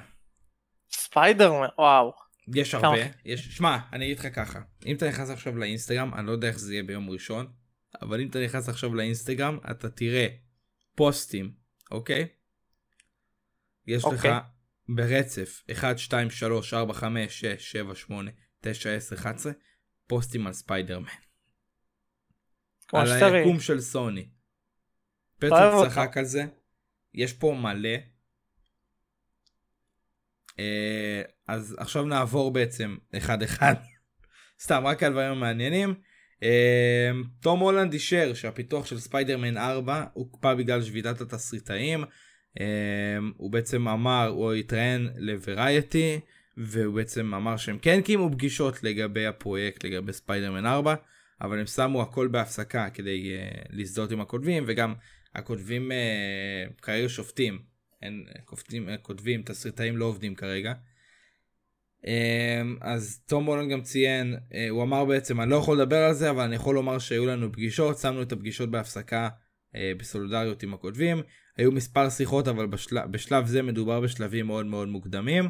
[0.92, 2.12] ספיידרמן וואו.
[2.54, 2.88] יש כמה?
[2.88, 6.48] הרבה, יש, שמע, אני אגיד לך ככה, אם אתה נכנס עכשיו לאינסטגרם, אני לא יודע
[6.48, 7.46] איך זה יהיה ביום ראשון,
[8.02, 10.26] אבל אם אתה נכנס עכשיו לאינסטגרם, אתה תראה
[10.94, 11.52] פוסטים,
[11.90, 12.28] אוקיי?
[13.86, 14.30] יש לך אוקיי.
[14.88, 19.52] ברצף 1, 2, 3, 4, 5, 6, 7, 8, 9, 10, 11,
[20.06, 21.08] פוסטים על ספיידרמן.
[22.92, 23.34] על.
[23.34, 24.28] היקום של סוני.
[25.38, 25.88] פטר.
[25.88, 26.44] צחק על זה.
[27.14, 27.96] יש פה מלא.
[30.58, 33.74] אה, אז עכשיו נעבור בעצם אחד אחד.
[34.64, 35.94] סתם רק על דברים המעניינים.
[36.42, 42.04] אה, תום הולנד אישר שהפיתוח של ספיידרמן 4 הוקפא בגלל שביתת התסריטאים.
[42.60, 46.20] אה, הוא בעצם אמר, הוא התראיין לוורייטי,
[46.56, 50.94] והוא בעצם אמר שהם כן קיימו פגישות לגבי הפרויקט, לגבי ספיידרמן 4,
[51.40, 54.94] אבל הם שמו הכל בהפסקה כדי uh, להזדהות עם הכותבים, וגם
[55.34, 57.58] הכותבים uh, כרגע שופטים.
[58.02, 60.72] אין, כותבים, כותבים, תסריטאים לא עובדים כרגע.
[62.02, 62.08] Um,
[62.80, 66.30] אז תום הולנד גם ציין, uh, הוא אמר בעצם, אני לא יכול לדבר על זה,
[66.30, 69.28] אבל אני יכול לומר שהיו לנו פגישות, שמנו את הפגישות בהפסקה
[69.72, 71.22] uh, בסולידריות עם הכותבים.
[71.56, 73.06] היו מספר שיחות, אבל בשל...
[73.06, 75.48] בשלב זה מדובר בשלבים מאוד מאוד מוקדמים.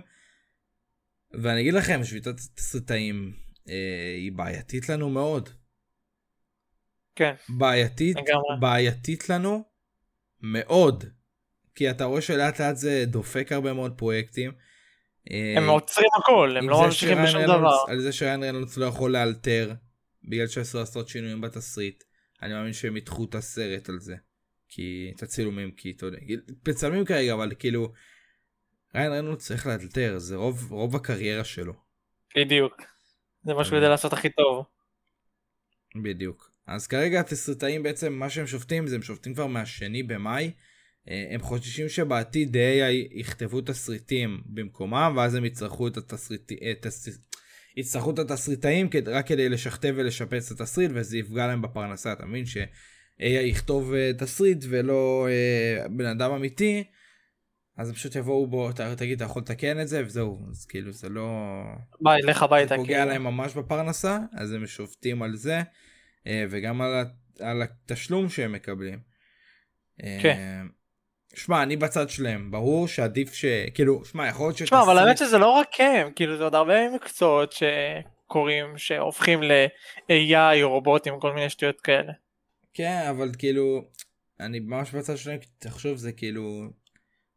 [1.33, 3.33] ואני אגיד לכם, שביתת התסריטאים
[3.69, 5.49] אה, היא בעייתית לנו מאוד.
[7.14, 8.57] כן, בעייתית, לגמרי.
[8.61, 9.64] בעייתית לנו
[10.40, 11.05] מאוד.
[11.75, 14.53] כי אתה רואה שלאט לאט זה דופק הרבה מאוד פרויקטים.
[15.31, 17.85] אה, הם עוצרים הכל, הם לא ממשיכים בשום דבר.
[17.88, 19.73] על זה שריין רנולדס לא יכול לאלתר,
[20.25, 22.05] בגלל שאסור לעשות שינויים בתסריט.
[22.42, 24.16] אני מאמין שהם ידחו את הסרט על זה.
[24.69, 26.19] כי את הצילומים, כי אתה יודע,
[26.69, 27.93] מצלמים כרגע, אבל כאילו,
[28.95, 31.73] ריין רנולדס צריך לאלתר, זה רוב, רוב הקריירה שלו.
[32.37, 32.83] בדיוק.
[33.43, 33.65] זה מה אה.
[33.65, 34.65] שהוא יודע לעשות הכי טוב.
[36.03, 36.51] בדיוק.
[36.67, 40.51] אז כרגע התסריטאים בעצם, מה שהם שופטים, זה הם שופטים כבר מהשני במאי.
[41.09, 46.59] אה, הם חוששים שבעתיד AI יכתבו תסריטים במקומם, ואז הם יצטרכו את התסריטים,
[47.77, 52.45] יצטרכו את התסריטאים רק כדי לשכתב ולשפץ את התסריט, וזה יפגע להם בפרנסה, אתה מבין?
[53.19, 56.85] ש-AI יכתוב אה, תסריט ולא אה, בן אדם אמיתי,
[57.77, 61.63] אז פשוט יבואו בו, תגיד, אתה יכול לתקן את זה, וזהו, אז כאילו זה לא...
[62.01, 62.77] ביי, לך זה הביתה.
[62.77, 63.11] פוגע כאילו.
[63.11, 65.63] להם ממש בפרנסה, אז הם שופטים על זה,
[66.27, 67.05] אה, וגם על,
[67.41, 68.99] על התשלום שהם מקבלים.
[70.23, 70.67] כן.
[71.35, 73.45] שמע, אני בצד שלהם, ברור שעדיף ש...
[73.75, 76.55] כאילו, שמע, יכול להיות תשמע, אבל שתסריט- האמת שזה לא רק הם, כאילו זה עוד
[76.55, 82.13] הרבה מקצועות שקורים, שהופכים ל-AI רובוטים, כל מיני שטויות כאלה.
[82.77, 83.91] כן, אבל כאילו,
[84.41, 86.62] אני ממש בצד שלהם, תחשוב, זה כאילו,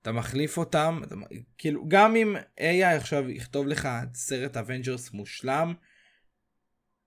[0.01, 1.15] אתה מחליף אותם, אתה,
[1.57, 5.73] כאילו, גם אם AI עכשיו יכתוב לך סרט Avengers מושלם,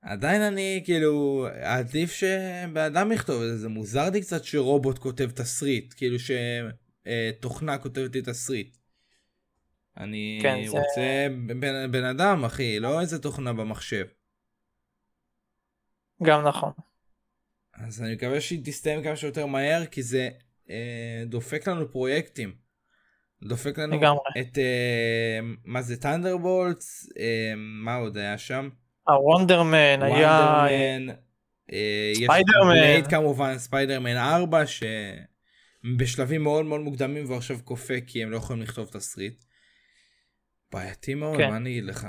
[0.03, 5.31] עדיין אני, כאילו, עדיף שבן אדם יכתוב את זה, זה מוזר לי קצת שרובוט כותב
[5.31, 8.77] תסריט, כאילו שתוכנה כותבת לי תסריט.
[9.97, 14.07] אני כן, זה- רוצה בן, בן אדם, אחי, לא איזה תוכנה במחשב.
[16.23, 16.73] גם נכון.
[17.87, 20.29] אז אני מקווה שהיא תסתיים כמה שיותר מהר, כי זה
[20.71, 22.55] אה, דופק לנו פרויקטים.
[23.43, 24.21] דופק לנו לגמרי.
[24.41, 28.69] את, אה, מה זה, Thunderbolts, אה, מה עוד היה שם?
[29.07, 30.67] ה Wonder Man היה...
[30.69, 31.15] Wonder Man,
[31.73, 33.11] אה, ספיידרמן.
[33.11, 38.89] כמובן, ספיידרמן 4, שבשלבים מאוד מאוד מוקדמים והוא עכשיו קפוא כי הם לא יכולים לכתוב
[38.93, 39.45] תסריט.
[40.73, 41.51] בעייתי מאוד, כן.
[41.51, 42.07] מה אני אגיד לך?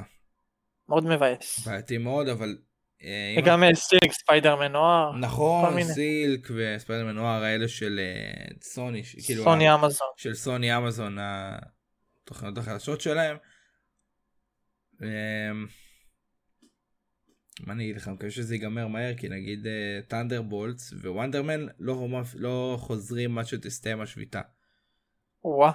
[0.90, 1.68] מאוד מבאס.
[1.68, 2.58] בעייתי מאוד, אבל...
[3.04, 5.18] אה, אה, Silk ספיידרמן Noir.
[5.18, 5.84] נכון.
[5.84, 10.08] Silk וספיידרמן Noir האלה של אה, סוני, כאילו, סוני אמזון.
[10.18, 13.38] של סוני אמזון, התוכניות החדשות שלהם.
[15.02, 15.08] אמ,
[17.60, 19.68] מה אני אגיד לך, אני מקווה שזה ייגמר מהר, כי נגיד
[20.08, 24.42] Thunderbolts ו Wonder Man לא, לא חוזרים עד שתסתיים השביתה.
[25.44, 25.72] וואה,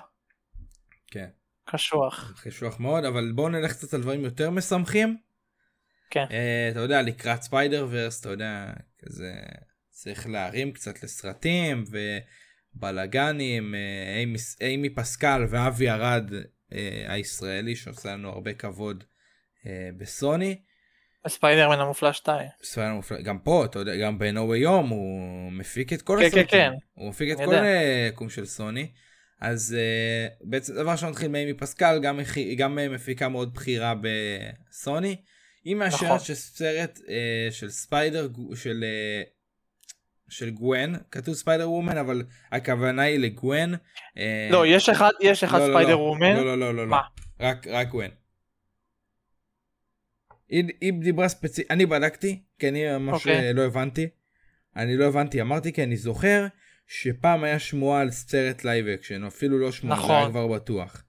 [1.06, 1.28] כן,
[1.64, 2.42] קשוח.
[2.44, 5.27] קשוח מאוד, אבל בואו נלך קצת על דברים יותר משמחים.
[6.10, 6.24] כן.
[6.30, 8.66] אה, אתה יודע, לקראת Spider-Verse, אתה יודע,
[9.04, 9.32] כזה
[9.90, 11.84] צריך להרים קצת לסרטים
[12.74, 16.30] ובלאגנים, אה, איימי, איימי פסקל ואבי ארד
[16.72, 19.04] אה, הישראלי שעושה לנו הרבה כבוד
[19.66, 20.58] אה, בסוני.
[21.28, 22.48] ספיידרמן המופלא 2.
[22.62, 26.46] ספיידר מופלא- גם פה, אתה יודע, גם Way Home הוא מפיק את כל כן, הסרטים.
[26.46, 26.72] כן, כן.
[26.92, 27.54] הוא מפיק את כל.
[27.54, 28.92] היקום של סוני.
[29.40, 32.20] אז אה, בעצם דבר ראשון נתחיל מאיימי פסקל, גם,
[32.56, 35.16] גם אה, מפיקה מאוד בכירה בסוני.
[35.68, 36.18] היא מאשרת נכון.
[36.18, 37.02] שסרט אה,
[37.50, 39.28] של Spider, של, אה,
[40.28, 43.74] של גוון, כתוב Spider-Woman, אבל הכוונה היא לגוון.
[43.74, 44.18] אה,
[44.50, 46.00] לא, יש אחד, יש אחד לא, לא, Spider לא.
[46.00, 46.36] Woman.
[46.36, 46.86] לא, לא, לא, לא.
[46.86, 47.00] מה?
[47.40, 47.46] לא.
[47.46, 48.10] רק, רק גוון.
[50.48, 53.46] היא, היא דיברה ספציפית, אני בדקתי, כי אני ממש אוקיי.
[53.46, 54.08] אה, לא הבנתי.
[54.76, 56.46] אני לא הבנתי, אמרתי כי אני זוכר
[56.86, 60.30] שפעם היה שמועה על סרט live action, אפילו לא שמועה, נכון.
[60.30, 61.04] כבר בטוח.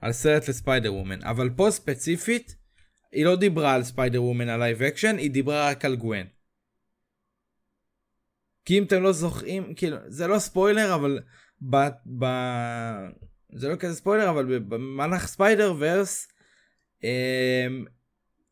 [0.00, 2.63] על סרט ל Spider-Woman, אבל פה ספציפית,
[3.14, 6.26] היא לא דיברה על Spider-Woman על live action, היא דיברה רק על גוון.
[8.64, 11.20] כי אם אתם לא זוכרים, כאילו, זה לא ספוילר, אבל
[11.70, 11.76] ב...
[12.18, 12.24] ב...
[13.52, 16.28] זה לא כזה ספוילר, אבל במהלך Spider-Verse,
[17.04, 17.84] אמ,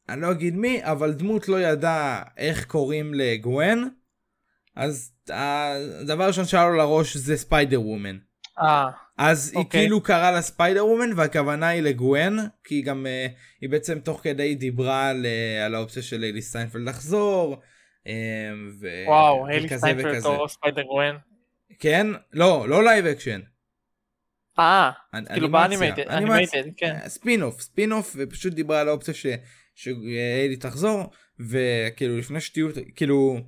[0.09, 3.89] אני לא אגיד מי, אבל דמות לא ידעה איך קוראים לגוון,
[4.77, 8.19] אז הדבר הראשון שהיה לו לראש זה Spider-Woman.
[8.63, 9.81] אה, אז היא אוקיי.
[9.81, 13.27] כאילו קראה לה Spider-Woman והכוונה היא לגוון כי היא גם אה,
[13.61, 17.61] היא בעצם תוך כדי דיברה על, אה, על האופציה של היילי סטיינפלד לחזור.
[18.07, 18.13] אה,
[18.81, 20.25] ו- וואו, היילי סטיינפלד.
[20.25, 21.17] או Spider-Gwen.
[21.79, 22.07] כן?
[22.33, 23.41] לא, לא live action.
[24.59, 24.91] אה,
[25.33, 26.09] כאילו ב animated.
[26.09, 26.97] Animated, כן.
[27.03, 29.27] אה, ספין-אוף, ספין-אוף, ופשוט דיברה על האופציה ש-
[29.75, 33.39] שהיילי תחזור, וכאילו לפני שתהיו, כאילו,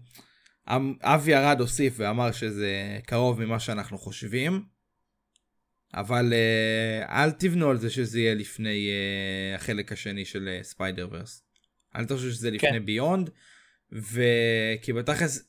[0.77, 4.63] אמ- אבי ארד הוסיף ואמר שזה קרוב ממה שאנחנו חושבים,
[5.95, 11.43] אבל אה, אל תבנו על זה שזה יהיה לפני אה, החלק השני של אה, Spider-Verse.
[11.97, 12.87] אל תחשבו שזה לפני כן.
[12.87, 13.31] Beyond,
[13.93, 15.49] וכי בתכלס,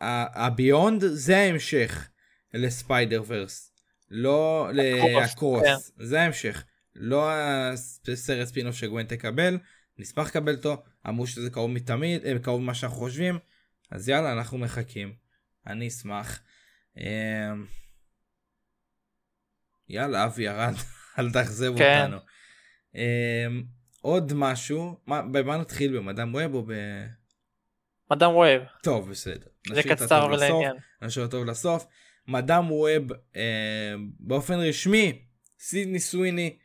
[0.00, 2.08] ה Beyond זה ההמשך
[2.54, 3.72] לספיידר ורס.
[4.10, 6.64] לא לקרוס, זה ההמשך.
[6.94, 9.58] לא הסרט ספינוף שגווין תקבל,
[9.98, 13.38] נשמח לקבל אותו, אמרו שזה קרוב מתמיד, קרוב ממה שאנחנו חושבים,
[13.90, 15.14] אז יאללה אנחנו מחכים,
[15.66, 16.40] אני אשמח.
[19.88, 20.74] יאללה אבי ירד,
[21.18, 22.00] אל תאכזב כן.
[22.02, 22.16] אותנו.
[22.96, 23.46] אה,
[24.00, 26.72] עוד משהו, מה, במה נתחיל במדאם ווב או ב...
[28.10, 29.46] Madame Web, טוב בסדר.
[29.72, 30.28] זה קצר.
[30.32, 30.76] ולעניין.
[31.02, 31.86] נשאיר אותו לסוף.
[32.28, 35.22] Madame Web אה, באופן רשמי
[35.58, 36.56] סידני סוויני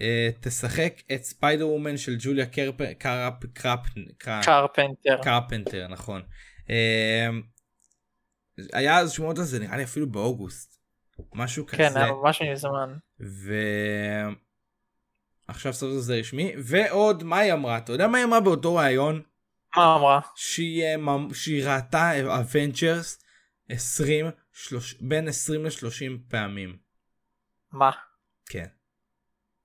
[0.00, 3.80] אה, תשחק את Spider-Woman של ג'וליה קרפ, קראפ, קראפ,
[4.18, 5.22] קרפנטר.
[5.22, 6.22] קרפנטר נכון.
[6.70, 7.28] אה,
[8.72, 10.73] היה אז שמועות על זה נראה לי אפילו באוגוסט.
[11.34, 11.98] משהו כן, כזה.
[11.98, 12.96] היה ממש מזמן.
[15.48, 19.22] ועכשיו סוף זה רשמי ועוד מה היא אמרה אתה יודע מה היא אמרה באותו ראיון
[19.76, 20.20] מה אמרה?
[20.34, 20.94] שהיא, אה,
[21.34, 23.24] שהיא ראתה Avengers
[23.68, 26.76] 20 שלוש, בין 20 ל-30 פעמים.
[27.72, 27.90] מה?
[28.46, 28.66] כן,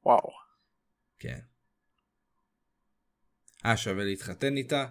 [0.05, 0.31] וואו.
[1.19, 1.39] כן.
[3.63, 4.85] היה שווה להתחתן איתה.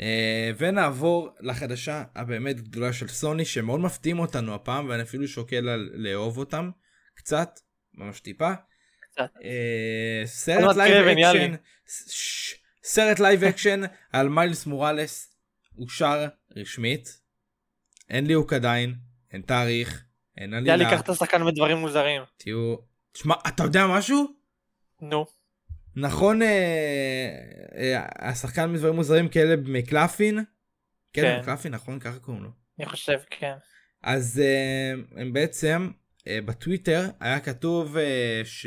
[0.00, 5.90] אה, ונעבור לחדשה הבאמת גדולה של סוני שמאוד מפתיעים אותנו הפעם ואני אפילו שוקל על
[5.94, 6.70] לאהוב אותם
[7.14, 7.60] קצת,
[7.94, 8.52] ממש טיפה.
[9.20, 11.06] אה, סרט live.
[11.06, 11.54] action,
[12.84, 13.80] סרט live action
[14.12, 15.36] על מיילס מוראלס
[15.78, 16.26] אושר
[16.56, 17.20] רשמית.
[18.10, 18.94] אין ליהוק עדיין,
[19.32, 20.04] אין תאריך,
[20.36, 20.72] אין עלילה.
[20.72, 22.22] יאללה, קח את השחקן בדברים מוזרים.
[22.36, 22.76] תהיו...
[23.12, 24.26] תשמע, אתה יודע משהו?
[25.00, 25.26] נו.
[25.96, 26.48] נכון אה,
[27.76, 30.44] אה, השחקן מדברים מוזרים קיילב מקלפלין?
[31.12, 31.22] כן.
[31.22, 32.50] קיילב מקלפלין נכון ככה קוראים לו.
[32.78, 33.54] אני חושב, כן.
[34.02, 35.90] אז אה, הם בעצם
[36.26, 38.66] אה, בטוויטר היה כתוב אה, ש...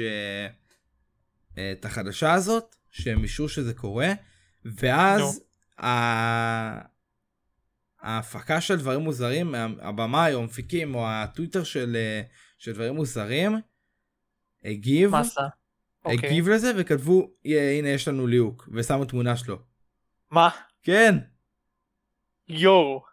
[1.58, 4.14] אה, החדשה הזאת שהם אישרו שזה קורה
[4.66, 5.42] ואז
[5.84, 5.88] ה...
[8.02, 12.22] ההפקה של דברים מוזרים הבמאי או המפיקים או הטוויטר של, אה,
[12.58, 13.52] של דברים מוזרים
[14.64, 15.42] הגיב מה עשה?
[16.14, 16.30] אוקיי.
[16.30, 19.58] הגיב לזה וכתבו "אה, הנה יש לנו ליהוק ושמו תמונה שלו
[20.32, 20.50] מה?
[20.84, 21.16] כן
[22.50, 23.04] יואו.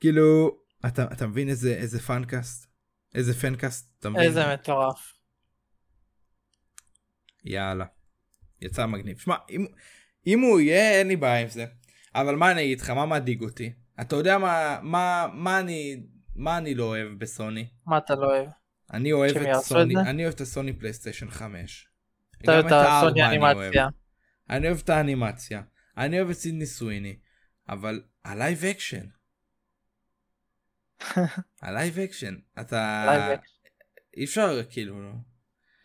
[0.00, 2.66] כאילו אתה, אתה מבין איזה איזה פאנקאסט
[3.14, 5.12] איזה פנקאסט אתה מבין איזה מטורף.
[7.44, 7.84] יאללה.
[8.60, 9.18] יצא מגניב.
[9.18, 9.66] שמע, אם,
[10.26, 11.66] אם הוא יהיה, אין לי בעיה עם זה.
[12.14, 13.72] אבל מה אני אגיד לך, מה מדאיג אותי?
[14.00, 16.02] אתה יודע מה, מה, מה אני,
[16.34, 17.68] מה אני לא אוהב בסוני?
[17.86, 18.48] מה אתה לא אוהב?
[18.92, 20.00] אני אוהב את את סוני, זה?
[20.00, 21.88] אני אוהב את הסוני פלייסטיישן 5.
[22.42, 23.26] אתה גם אוהב את הסוני.
[23.26, 23.88] אנימציה.
[24.50, 25.62] אני אוהב את האנימציה.
[25.96, 27.16] אני אוהב את סידני סוויני.
[27.68, 29.06] אבל ה live action.
[31.62, 32.34] ה live action.
[32.60, 33.34] אתה...
[34.16, 35.12] אי אפשר כאילו...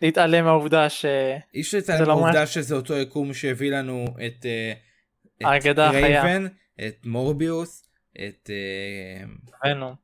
[0.01, 1.05] להתעלם מהעובדה ש...
[1.53, 4.73] אי אפשר להתעלם לא מהעובדה שזה אותו יקום שהביא לנו את, אה,
[5.37, 6.37] את האגדה החיה.
[6.87, 7.83] את מורביוס,
[8.13, 9.25] את אה,
[9.63, 9.95] הבאנו.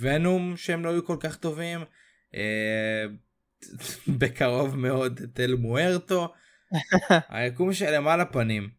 [0.00, 1.80] ונום שהם לא היו כל כך טובים,
[4.18, 6.32] בקרוב מאוד את El Muerto,
[7.28, 8.70] היקום שלהם על הפנים.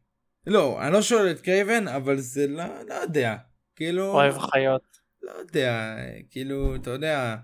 [0.48, 3.36] לא, אני לא שולל את קרייבן, אבל זה לא, לא יודע,
[3.76, 4.98] כאילו, אוהב חיות.
[5.22, 5.96] לא יודע,
[6.30, 7.36] כאילו, אתה יודע,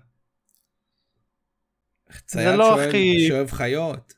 [2.26, 4.12] צייד לא שואל- הכי- שאוהב חיות.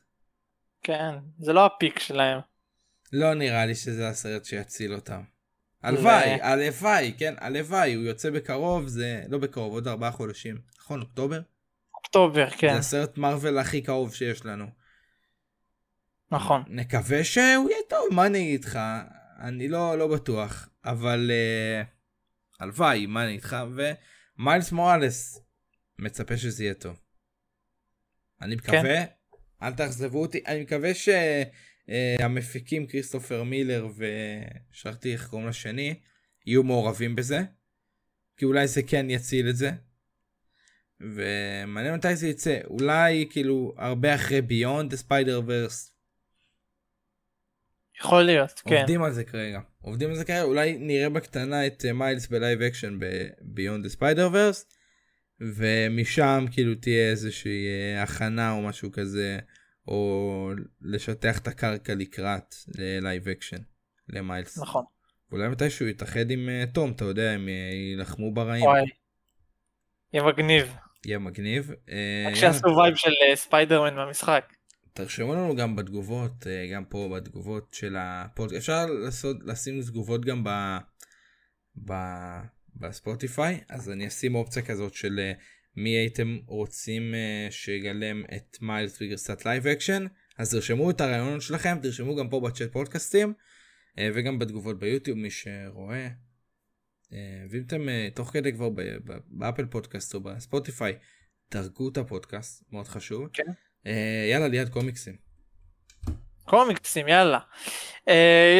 [0.83, 1.15] כן.
[1.39, 2.39] זה לא ה peak שלהם.
[3.13, 5.21] לא נראה לי שזה הסרט שיציל אותם.
[5.83, 10.61] הלוואי, הלוואי, כן, הלוואי, הוא יוצא בקרוב, זה לא בקרוב, עוד ארבעה חודשים.
[10.79, 11.39] נכון, אוקטובר?
[12.15, 12.73] אוקטובר, כן.
[12.73, 14.65] זה הסרט מארוול הכי קרוב שיש לנו.
[16.31, 16.63] נכון.
[16.67, 18.79] נקווה שהוא יהיה טוב, מה אני אגיד לך?
[19.39, 21.85] אני לא, לא בטוח, אבל אה,
[22.59, 23.55] הלוואי, מה אני אגיד לך?
[24.37, 25.39] ומיילס מוראלס,
[25.99, 27.01] מצפה שזה יהיה טוב.
[28.41, 29.05] אני מקווה, כן.
[29.61, 30.91] אל תאכזבו אותי, אני מקווה
[31.87, 33.87] שהמפיקים כריסטופר מילר
[34.71, 35.99] ושכחתי איך קוראים לשני,
[36.45, 37.39] יהיו מעורבים בזה,
[38.37, 39.71] כי אולי זה כן יציל את זה.
[41.01, 45.91] ומעניין מתי זה יצא, אולי כאילו הרבה אחרי Beyond Spider-Verse.
[47.99, 48.75] יכול להיות, כן.
[48.75, 52.34] עובדים על זה כרגע, עובדים על זה כרגע, אולי נראה בקטנה את אה, מיילס ב
[52.34, 52.97] live action
[53.83, 54.75] the Spider Verse,
[55.39, 59.39] ומשם כאילו תהיה איזושהי אה, הכנה או משהו כזה,
[59.87, 63.61] או לשטח את הקרקע לקראת ל live action,
[64.09, 64.57] למיילס.
[64.57, 64.83] נכון.
[65.31, 68.65] אולי מתישהו יתאחד עם אה, טום, אתה יודע, הם אה, יילחמו ברעים.
[68.65, 68.83] וואי.
[70.13, 70.75] יהיה מגניב.
[71.05, 71.71] יהיה מגניב.
[71.89, 72.35] אה, רק.
[72.35, 74.53] שיעשו vibe של אה, ספיידרמן במשחק.
[74.93, 80.43] תרשמו לנו גם בתגובות, אה, גם פה בתגובות של הפודקאסט, אפשר לעשות, לשים תגובות גם
[80.43, 80.49] ב,
[81.85, 81.93] ב,
[82.75, 85.31] בספוטיפיי, אז אני אשים אופציה כזאת של
[85.75, 87.13] מי הייתם רוצים
[87.49, 90.05] שיגלם את מיילס בגרסת live action,
[90.37, 93.33] אז תרשמו את הרעיונות שלכם, תרשמו גם פה בצ'אט פודקאסטים,
[93.99, 96.07] וגם בתגובות ביוטיוב, מי שרואה.
[97.13, 98.69] אה, ואם אתם אה, תוך כדי כבר
[99.27, 100.93] ב Apple Podcast או בספוטיפיי,
[101.51, 103.27] דרגו את הפודקאסט, מאוד חשוב.
[103.33, 103.43] כן.
[103.87, 105.15] אה, יאללה, ליד קומיקסים.
[106.45, 107.39] קומיקסים יאללה.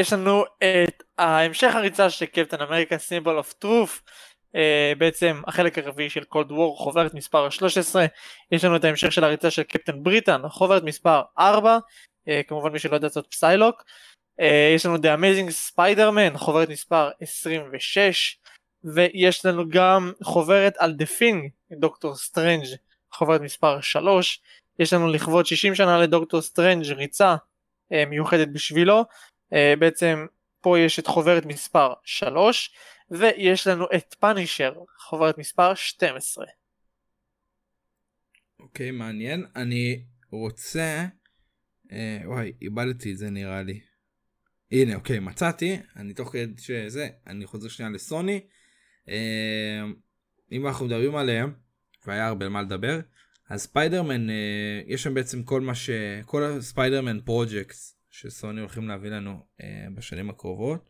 [0.01, 4.03] יש לנו את ההמשך הריצה של Captain America Symbol of Truth.
[4.97, 8.05] בעצם החלק הרביעי של Cold War חוברת מספר 13
[8.51, 11.77] יש לנו את ההמשך של הריצה של Captain Britain חוברת מספר 4
[12.27, 13.83] אה, כמובן מי שלא יודע זאת Psylocke
[14.75, 18.37] יש לנו The Amazing Spider-Man חוברת מספר 26
[18.83, 22.65] ויש לנו גם חוברת על The Thing דוקטור סטרנג'
[23.11, 24.41] חוברת מספר 3
[24.79, 27.35] יש לנו לכבוד 60 שנה לדוקטור סטרנג' ריצה
[27.91, 29.05] אה, מיוחדת בשבילו
[29.53, 30.25] אה, בעצם
[30.61, 32.71] פה יש את חוברת מספר 3
[33.11, 36.45] ויש לנו את Punisher חוברת מספר 12
[38.59, 39.45] אוקיי, מעניין.
[39.55, 41.05] אני רוצה...
[41.91, 43.79] אה, וואי, איבדתי את זה נראה לי.
[44.71, 45.77] הנה, אוקיי, מצאתי.
[45.95, 48.41] אני תוך כדי שזה, אני חוזר שנייה לסוני.
[49.09, 49.83] אה,
[50.51, 51.53] אם אנחנו מדברים עליהם,
[52.07, 52.99] והיה הרבה מה לדבר,
[53.49, 55.89] אז ספיידרמן, אה, יש שם בעצם כל מה ש...
[56.25, 60.89] כל הספיידרמן projects שסוני הולכים להביא לנו אה, בשנים הקרובות.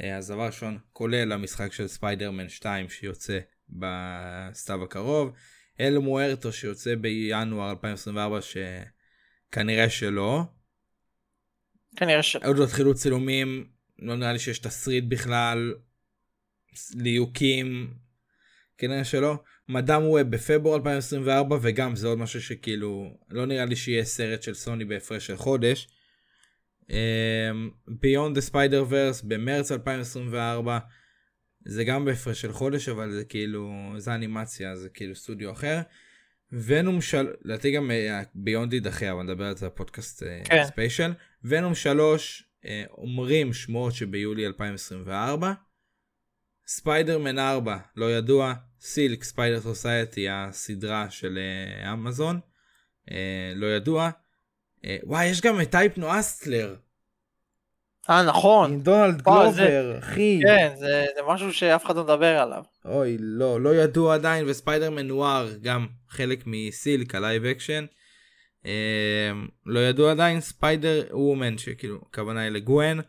[0.00, 3.38] אז דבר ראשון, כולל המשחק של ספיידרמן 2 שיוצא
[3.68, 5.32] בסתיו הקרוב.
[5.80, 10.44] El Muerto שיוצא בינואר 2024 שכנראה שלא.
[11.98, 12.36] כנראה ש...
[12.36, 13.66] עוד לא התחילו צילומים,
[13.98, 15.74] לא נראה לי שיש תסריט בכלל,
[16.94, 17.94] ליהוקים,
[18.78, 19.36] כנראה שלא.
[19.68, 24.54] מדאם ווב בפברואר 2024 וגם זה עוד משהו שכאילו לא נראה לי שיהיה סרט של
[24.54, 25.88] סוני בהפרש של חודש.
[26.82, 26.90] Um,
[27.88, 30.78] Beyond the Spider Verse במרץ 2024
[31.64, 35.80] זה גם בהפרש של חודש אבל זה כאילו זה אנימציה זה כאילו סטודיו אחר.
[36.52, 37.32] ונום של...
[37.44, 37.90] לדעתי גם
[38.34, 40.62] Beyond יידחה אבל נדבר על זה בפודקאסט אה, כן.
[41.44, 45.52] Venom 3 אה, אומרים שמועות שביולי 2024.
[46.66, 48.54] ספיידרמן 4 לא ידוע.
[48.80, 52.40] Silk Spider Society הסדרה של אה, אמזון
[53.10, 54.10] אה, לא ידוע.
[54.84, 56.76] אה, וואי יש גם את Hypno-Hustler.
[58.10, 58.72] אה נכון.
[58.72, 60.40] עם דונלד וואו, זה- גלובר אחי.
[60.42, 62.62] כן זה, זה משהו שאף אחד לא מדבר עליו.
[62.84, 67.84] אוי לא לא ידוע עדיין ו Spider-Man Noir גם חלק מ Silk ה live action.
[68.66, 69.32] אה,
[69.66, 73.00] לא ידוע עדיין Spider-Woman שכאילו הכוונה היא לגווין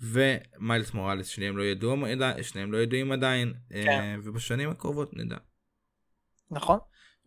[0.00, 1.96] ומיילס מוראלס שניהם לא ידעו
[2.42, 4.20] שניהם לא ידועים עדיין אה, כן.
[4.24, 5.36] ובשנים הקרובות נדע.
[6.50, 6.78] נכון?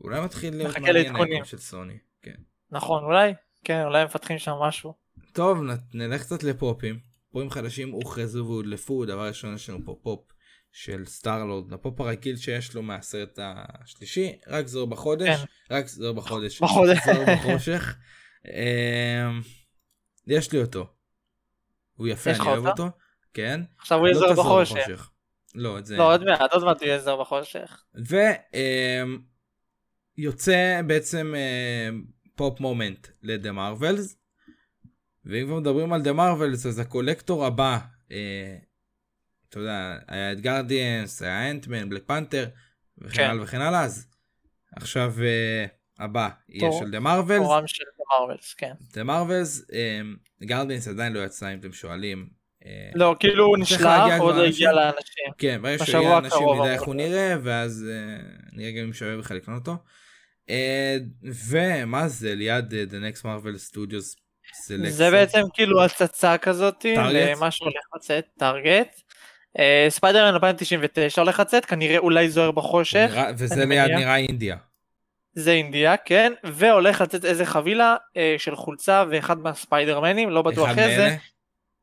[0.02, 1.16] אולי מתחיל להיות מעניין.
[1.16, 1.98] היקום של סוני.
[2.22, 2.36] כן.
[2.72, 3.34] נכון אולי?
[3.64, 4.94] כן אולי מפתחים שם משהו.
[5.34, 5.60] טוב
[5.94, 7.00] נלך קצת לפופים.
[7.32, 10.33] פופים חדשים הוכרזו והודלפו דבר ראשון יש לנו פה פופ
[10.74, 15.76] של Star-Lord הפופ הרגיל שיש לו מהסרט השלישי רק זוהר בחושך כן.
[15.76, 17.58] רק זוהר בחושך בחושך.
[17.58, 17.96] זוהר בחושך.
[18.48, 19.42] אמ,
[20.28, 20.88] יש לי אותו.
[21.94, 22.88] הוא יפה אני אוהב אותו?
[23.34, 23.62] כן.
[23.80, 25.10] עכשיו הוא לא הזוהר בחושך.
[25.56, 25.98] לא את זה.
[25.98, 27.84] לא עוד מעט עוד מעט הוא יזהר בחושך.
[30.18, 31.34] ויוצא בעצם
[32.36, 34.18] Pop Moment ל The Marvels.
[35.26, 37.80] ואם כבר מדברים על The Marvels אז ה collector הבא,
[38.12, 38.58] אה,
[39.54, 42.46] אתה יודע, היה את Guardians, היה Ant-Man, Black Panther
[42.97, 43.30] וכן כן.
[43.30, 44.08] הלאה וכן הלאה, אז
[44.76, 45.66] עכשיו אה,
[45.99, 47.43] הבא יהיה של דה מרווילס.
[47.43, 48.74] תורם של מרווילס כן.
[48.93, 49.66] דה מרווילס,
[50.43, 52.30] גרדיאנס עדיין לא יצא אם אתם שואלים.
[52.66, 54.68] אה, לא כאילו הוא נשלח עוד לא לאנשים.
[54.68, 55.26] הגיע לאנשים.
[55.38, 56.95] כן, ברגע בשבוע שיהיה אנשים הקרוב, נדע איך הוא.
[56.95, 59.78] נראה, ואז אה, נראה גם אם שווה בכלל לקנות אותו.
[61.49, 64.24] ומה זה ליד The Next Marvel Studios
[64.68, 64.89] Select.
[64.89, 66.95] זה בעצם כאילו הצצה כזאתי?
[66.95, 69.01] למה שהולך לצאת טארגט.
[69.60, 73.99] אה, ספיידרמן 2099 הולך לצאת כנראה אולי זוהר בחושך נראה- וזה ליד מניח.
[73.99, 74.56] נראה אינדיה.
[75.34, 80.80] זה אינדיה כן והולך לצאת איזה חבילה אה, של חולצה ואחד מהספיידרמנים לא בטוח אחד
[80.80, 81.16] איזה.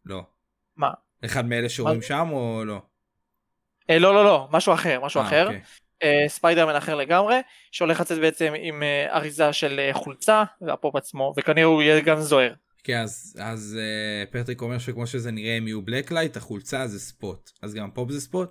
[0.05, 0.23] לא.
[0.77, 0.91] מה?
[1.25, 2.81] אחד מאלה שרואים שם או לא?
[3.91, 5.45] אה, לא לא לא משהו אחר משהו אה, אחר.
[5.47, 5.61] אוקיי.
[6.03, 7.37] אה, ספיידרמן אחר לגמרי
[7.73, 12.21] שהולך לצאת בעצם עם אה, אריזה של אה, חולצה והפופ עצמו וכנראה הוא יהיה גם
[12.21, 12.53] זוהר.
[12.85, 17.51] כן, אז, אז אה, פטריק אומר שכמו שזה נראה הם יהיו blacklight, החולצה זה ספוט.
[17.63, 18.51] אז גם פופ זה ספוט?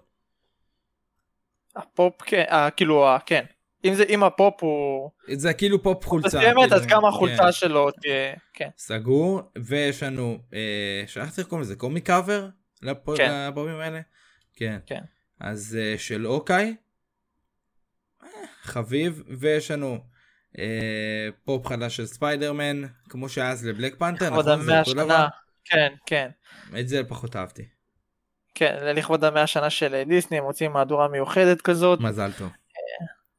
[1.75, 3.45] הפופ כן, אה, כאילו, אה, כן.
[3.85, 5.09] אם זה, אם הפופ הוא...
[5.33, 6.27] זה כאילו פופ חולצה.
[6.27, 7.07] מסוימת, כאילו, אז גם כן.
[7.07, 8.69] החולצה שלו תהיה, כן.
[8.77, 12.47] סגור, ויש לנו, אה, שכחתי איך קוראים לזה, comic cover?
[12.81, 13.47] לפו- כן.
[13.51, 14.01] לפופים האלה?
[14.55, 14.79] כן.
[14.85, 15.01] כן.
[15.39, 16.75] אז אה, של אוקיי,
[18.61, 19.99] חביב, ויש לנו
[21.43, 24.43] פופ חדש של ספיידרמן, כמו שהיה אז ל Black Panther, נכון?
[24.43, 25.27] זה המאה שנה.
[25.65, 26.29] כן, כן.
[26.79, 27.63] את זה פחות אהבתי.
[28.55, 32.51] כן, לכבוד המאה שנה של אה, דיסני, הם מוצאים מהדורה מיוחדת כזאת, מזל טוב.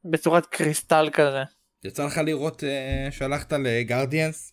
[0.05, 1.43] בצורת קריסטל כזה.
[1.83, 4.51] יצא לך לראות אה, שהלכת ל Guardians?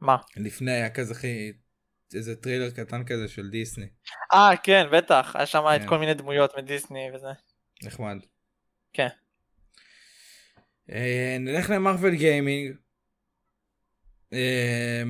[0.00, 0.16] מה?
[0.36, 1.52] לפני היה כזה הכי...
[2.14, 3.86] איזה טריילר קטן כזה של דיסני.
[4.34, 5.86] אה, כן, בטח, היה שם את כן.
[5.86, 7.28] כל מיני דמויות מדיסני וזה.
[7.82, 8.16] נחמד.
[8.92, 9.08] כן.
[10.92, 12.74] אה, נלך ל Marvel Gaming.
[14.32, 15.02] אה,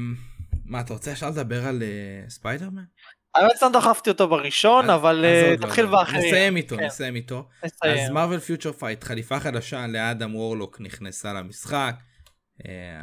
[0.64, 2.84] מה אתה רוצה עכשיו לדבר על אה, ספיידרמן?
[3.34, 5.98] האמת לא דחפתי אותו בראשון, אבל לא, תתחיל עוד לא.
[5.98, 6.26] באחרים.
[6.26, 7.48] נסיים איתו, כן, נסיים איתו.
[7.62, 8.10] אז.
[8.10, 11.94] Marvel Future Fight, חליפה חדשה לאדם וורלוק נכנסה למשחק.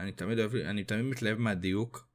[0.01, 2.07] אני תמיד אוהב, אני תמיד מתלהב מהדיוק.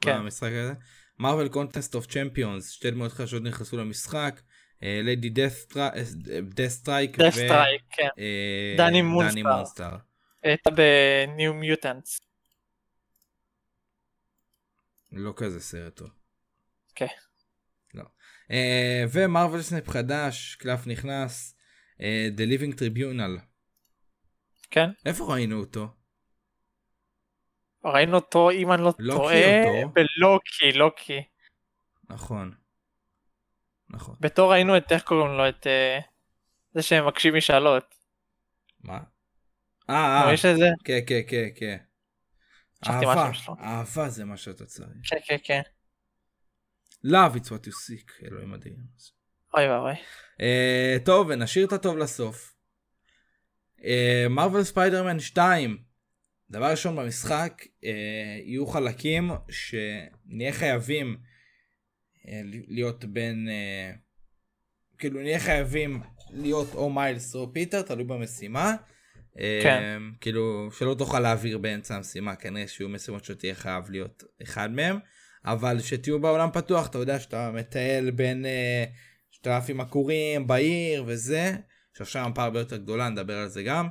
[0.00, 0.18] כן.
[0.18, 0.72] במשחק הזה.
[1.18, 4.40] Marvel Contest of Champions, שתי דמויות חדשות נכנסו למשחק.
[4.82, 8.08] Lady Deathstrike Death Strike, כן.
[9.04, 9.96] Moonstar.
[10.42, 12.20] הייתה ב New Mutants.
[15.12, 16.10] לא כזה סרט טוב.
[16.94, 17.06] כן.
[17.94, 18.04] לא.
[18.50, 21.56] אה, ו Marvel Snap חדש, קלף נכנס.
[22.00, 23.40] אה, The Living Tribunal.
[24.70, 24.90] כן.
[25.06, 25.86] איפה ראינו אותו?
[27.84, 29.34] ראינו אותו, אם אני לא טועה.
[29.92, 31.22] בלוקי, לוקי.
[32.10, 32.54] נכון.
[33.90, 34.16] נכון.
[34.20, 35.98] בתור ראינו את, איך קוראים לו, את אה,
[36.74, 37.94] זה שהם מקשים משאלות.
[38.80, 38.98] מה?
[39.90, 41.76] אה, אה, יש איזה, כן, כן, כן, כן.
[42.86, 43.30] אהבה.
[43.60, 44.88] אהבה זה מה שאתה צריך.
[45.04, 45.60] כן, כן, כן.
[47.06, 48.76] Love it's what you seek, אלוהים מדהים.
[49.54, 49.94] אוי ואבוי.
[50.40, 52.54] אה, טוב, ונשאיר את הטוב לסוף.
[54.30, 55.88] מרוויל ספיידרמן 2.
[56.50, 61.16] דבר ראשון במשחק, אה, יהיו חלקים שנהיה חייבים
[62.68, 63.48] להיות בין...
[63.48, 63.92] אה,
[64.98, 66.00] כאילו נהיה חייבים
[66.30, 68.74] להיות או מיילס או פיטר, תלוי במשימה.
[69.38, 70.02] אה, כן.
[70.20, 74.98] כאילו שלא תוכל להעביר באמצע המשימה, כנראה שיהיו משימות שתהיה חייב להיות אחד מהם.
[75.44, 78.46] אבל שתהיו בעולם פתוח, אתה יודע שאתה מטייל בין...
[78.46, 78.84] אה,
[79.30, 81.56] שאתה עף עם עקורים בעיר וזה,
[81.98, 83.88] שעכשיו המפה הרבה יותר גדולה, נדבר על זה גם,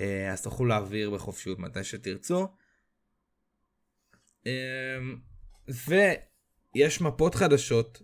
[0.00, 2.48] אה, אז תוכלו להעביר בחופשיות מתי שתרצו.
[4.46, 4.98] אה,
[6.74, 8.02] ויש מפות חדשות,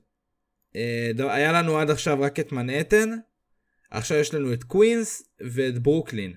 [0.77, 3.11] אה, ד- היה לנו עד עכשיו רק את מנהטן,
[3.91, 6.35] עכשיו יש לנו את קווינס ואת ברוקלין,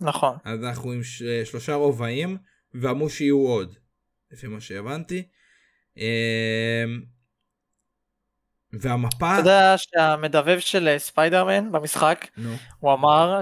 [0.00, 0.36] נכון.
[0.44, 2.36] אז אנחנו עם ש- שלושה רובעים,
[2.74, 3.76] ואמרו שיהיו עוד,
[4.30, 5.28] לפי מה שהבנתי.
[5.98, 6.84] אה,
[8.72, 12.54] והמפה, אתה יודע שהמדבב של אה, ספיידרמן במשחק, נו.
[12.78, 13.40] הוא אמר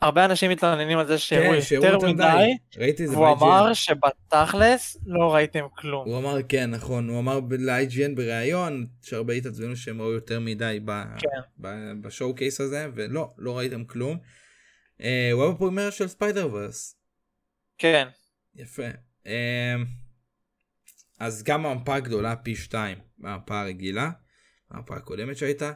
[0.00, 3.28] שהרבה אנשים מתלוננים על זה שהוא כן, יותר מדי, ראיתי זה והוא.
[3.32, 6.08] אמר שבתכלס לא ראיתם כלום.
[6.08, 11.18] הוא אמר כן נכון הוא אמר ל-IGN בריאיון שהרבה התעצבנו שהם ראו יותר מדי ב-
[11.18, 11.28] כן.
[11.58, 14.18] ב- בשואו קייס הזה ולא לא ראיתם כלום.
[15.00, 16.96] אה, הוא היה בפרימיירה של ספיידר ורס
[17.78, 18.08] כן,
[18.54, 18.82] יפה.
[19.26, 19.74] אה,
[21.20, 24.10] אז גם המפה הגדולה פי 2 מהמפה הרגילה
[24.70, 25.72] המפה הקודמת שהייתה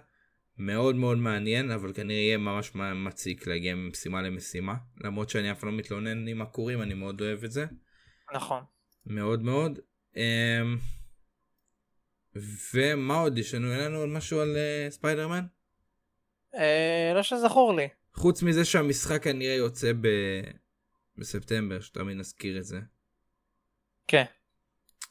[0.58, 4.74] מאוד מאוד מעניין אבל כנראה יהיה ממש מציק להגיע ממשימה למשימה
[5.04, 7.66] למרות שאני אף לא מתלונן עם עקורים אני מאוד אוהב את זה.
[8.34, 8.62] נכון.
[9.06, 9.78] מאוד מאוד.
[10.16, 10.76] אמ,
[12.74, 13.72] ומה עוד יש לנו?
[13.72, 15.44] אין לנו עוד משהו על אה, ספיידרמן?
[16.54, 17.88] אה, לא שזכור לי.
[18.14, 20.08] חוץ מזה שהמשחק כנראה יוצא ב...
[21.16, 22.80] בספטמבר, שתמיד נזכיר את זה.
[24.08, 24.24] כן.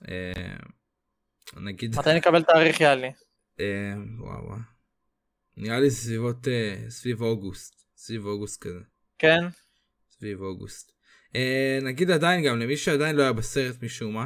[0.09, 0.57] אה,
[1.61, 3.09] נגיד, מתי נקבל תאריך יאללה?
[3.59, 4.78] אה, וואו וואו.
[5.59, 7.73] נראה לי סביבות, אה, סביב אוגוסט.
[7.97, 8.79] סביב אוגוסט כזה.
[9.19, 9.39] כן?
[10.11, 10.91] סביב אוגוסט.
[11.35, 14.25] אה, נגיד עדיין גם למי שעדיין לא היה בסרט משום מה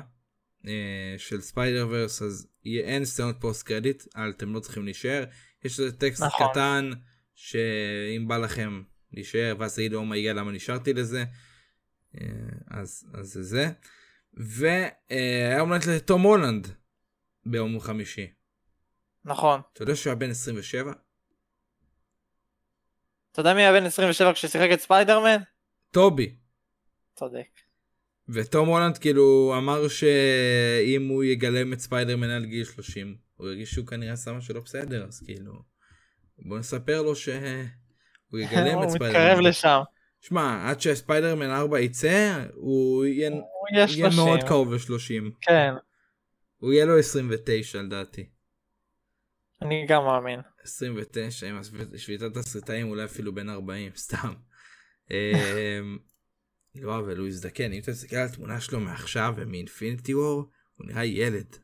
[0.68, 4.04] אה, של Spider-Verse אז יהיה- אין סצנות post credit
[4.38, 5.24] אתם לא צריכים להישאר
[5.64, 6.48] יש איזה טקסט נכון.
[6.52, 6.90] קטן
[7.36, 11.24] שאם בא לכם להישאר ואז תגידו אומייגה למה נשארתי לזה
[12.68, 13.70] אז אז זה זה
[14.34, 16.68] והיה יום הולדת לתום הולנד
[17.46, 18.28] ביום חמישי
[19.26, 19.62] נכון.
[19.74, 20.94] אתה יודע שהוא היה בן 27
[23.34, 25.38] אתה יודע מי היה בן 27 כששיחק את ספיידרמן?
[25.92, 26.36] טובי
[27.16, 27.48] צודק.
[28.30, 33.88] ותום הולנד כאילו אמר שאם הוא יגלם את ספיידרמן על גיל 30 הוא ירגיש שהוא
[33.88, 35.54] כנראה עשה משהו לא בסדר אז כאילו
[36.40, 37.36] בוא נספר לו שהוא
[38.34, 39.10] יגלם את הוא ספיידרמן.
[39.10, 39.80] מתקרב לשם.
[40.22, 44.10] שמע עד שספיידרמן 4 יצא הוא יהיה יהיה יהיה 30.
[44.16, 45.32] מאוד קרוב ל-30.
[45.42, 45.74] כן,
[46.58, 48.30] הוא יהיה לו 29 לדעתי.
[49.64, 50.40] אני גם מאמין.
[50.64, 51.62] 29 עם
[51.98, 54.34] שביתת התסריטאים אולי אפילו בין 40 סתם.
[55.12, 55.98] אמ,
[56.76, 60.88] לא אבל הוא הזדקן אם אתה מסתכל על התמונה שלו מעכשיו ומ Infinity War הוא
[60.88, 61.56] נראה ילד.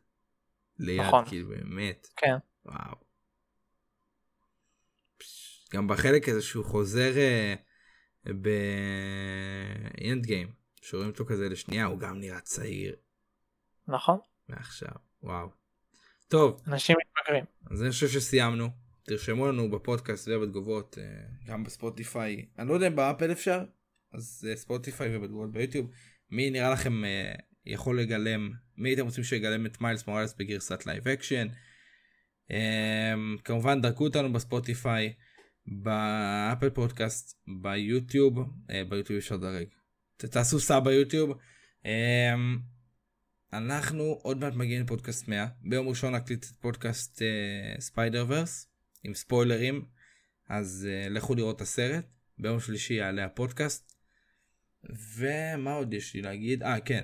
[0.80, 1.26] ליד נכון.
[1.26, 2.08] כאילו באמת.
[2.18, 2.36] כן.
[2.66, 2.96] וואו.
[5.74, 7.56] גם בחלק הזה שהוא חוזר אה,
[8.26, 12.96] ב Endgame שרואים אותו כזה לשנייה הוא גם נראה צעיר
[13.88, 14.20] נכון?
[14.50, 14.92] מעכשיו
[15.24, 15.59] וואו.
[16.30, 17.46] טוב אנשים מתבגרים.
[17.72, 18.70] אז אני חושב שסיימנו.
[19.04, 21.04] תרשמו לנו בפודקאסט ובתגובות, אה,
[21.46, 22.46] גם בספוטיפיי.
[22.60, 23.64] אני לא יודע אם באפל אפשר,
[24.14, 25.92] אז אה, ספוטיפיי ובתגובות ביוטיוב.
[26.32, 27.34] מי נראה לכם אה,
[27.66, 31.48] יכול לגלם, מי הייתם רוצים שיגלם את מיילס מוראלס בגרסת live action.
[33.44, 35.14] כמובן דרגו אותנו בספוטיפיי,
[35.68, 38.40] באפל פודקאסט, ביוטיוב,
[38.90, 39.68] ביוטיוב אפשר לדרג.
[40.18, 41.38] תעשו sub ביוטיוב.
[43.54, 48.68] אנחנו עוד מעט מגיעים לפודקאסט 100 ביום ראשון נקליט את פודקאסט אה, Spider-Verse
[49.04, 49.86] עם ספוילרים.
[50.50, 52.06] אז אה, לכו לראות את הסרט.
[52.38, 53.94] ביום שלישי יעלה הפודקאסט.
[55.18, 56.64] ומה עוד יש לי להגיד?
[56.64, 57.04] אה כן.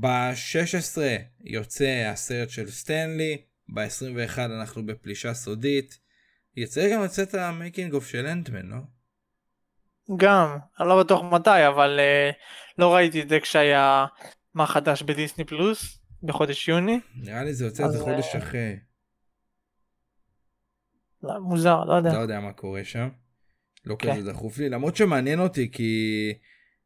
[0.00, 0.98] ב-16
[1.40, 3.36] יוצא הסרט של סטנלי.
[3.68, 5.98] ב-21 אנחנו בפלישה סודית.
[6.56, 8.76] יצא גם לצאת ה making of של אנטמן לא?
[10.16, 12.30] גם, אני לא בטוח מתי, אבל אה,
[12.78, 14.06] לא ראיתי את זה כשהיה
[14.58, 17.00] מה חדש בדיסני פלוס בחודש יוני.
[17.14, 18.76] נראה לי זה יוצא איזה חודש אה, אחרי
[21.22, 22.12] לא, מוזר, לא יודע.
[22.12, 23.08] לא יודע מה קורה שם.
[23.86, 24.16] לא כן.
[24.16, 26.32] כזה דחוף לי למרות שמעניין אותי כי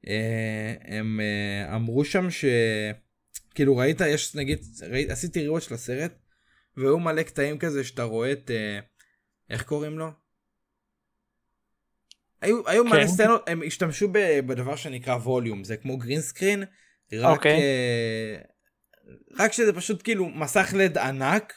[0.06, 2.44] אה, הם אה, אמרו שם ש...
[3.54, 4.58] כאילו ראית יש נגיד
[4.90, 6.12] ראית, עשיתי ריאות של הסרט
[6.76, 8.78] והיו מלא קטעים כזה שאתה רואה את אה,
[9.50, 10.10] איך קוראים לו?
[12.40, 13.06] היו, היו מלא כן.
[13.06, 16.64] סצנות הם השתמשו ב, בדבר שנקרא ווליום זה כמו גרין סקרין
[17.12, 17.60] רק, אוקיי.
[17.60, 18.36] אה,
[19.38, 21.54] רק שזה פשוט כאילו מסך לד ענק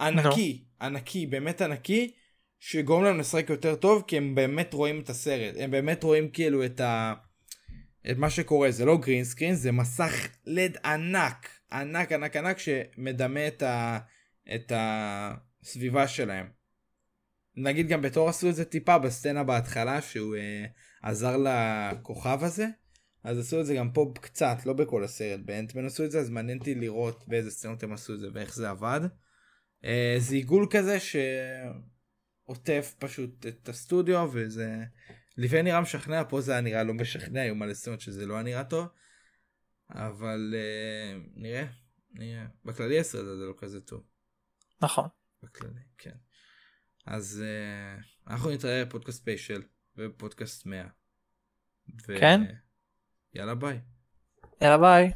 [0.00, 2.12] ענקי ענקי באמת ענקי
[2.60, 6.64] שגורם להם לשחק יותר טוב כי הם באמת רואים את הסרט הם באמת רואים כאילו
[6.64, 7.14] את ה...
[8.10, 13.46] את מה שקורה זה לא גרין סקרין זה מסך לד ענק ענק ענק ענק שמדמה
[13.46, 13.98] את, ה...
[14.54, 16.46] את הסביבה שלהם.
[17.56, 20.64] נגיד גם בתור עשו את זה טיפה בסצנה בהתחלה שהוא אה,
[21.02, 22.66] עזר לכוכב הזה
[23.24, 26.30] אז עשו את זה גם פה קצת לא בכל הסרט באנטמן עשו את זה אז
[26.30, 29.00] מעניין אותי לראות באיזה סצנות הם עשו את זה ואיך זה עבד.
[29.84, 30.98] אה, זה עיגול כזה
[32.46, 34.84] שעוטף פשוט את הסטודיו וזה
[35.36, 38.42] לפעמים נראה משכנע פה זה היה נראה לא משכנע היו מלא סצנות שזה לא היה
[38.42, 38.86] נראה טוב
[39.90, 41.66] אבל אה, נראה
[42.10, 44.02] נראה בכללי הסרט הזה לא כזה טוב
[44.82, 45.08] נכון.
[45.42, 46.14] בכללי כן
[47.06, 47.96] אז אה,
[48.26, 49.62] אנחנו נתראה בפודקאסט special
[49.96, 50.86] ובפודקאסט 100.
[52.08, 52.40] ו- כן?
[53.34, 53.78] יאללה ביי.
[54.60, 55.12] יאללה ביי.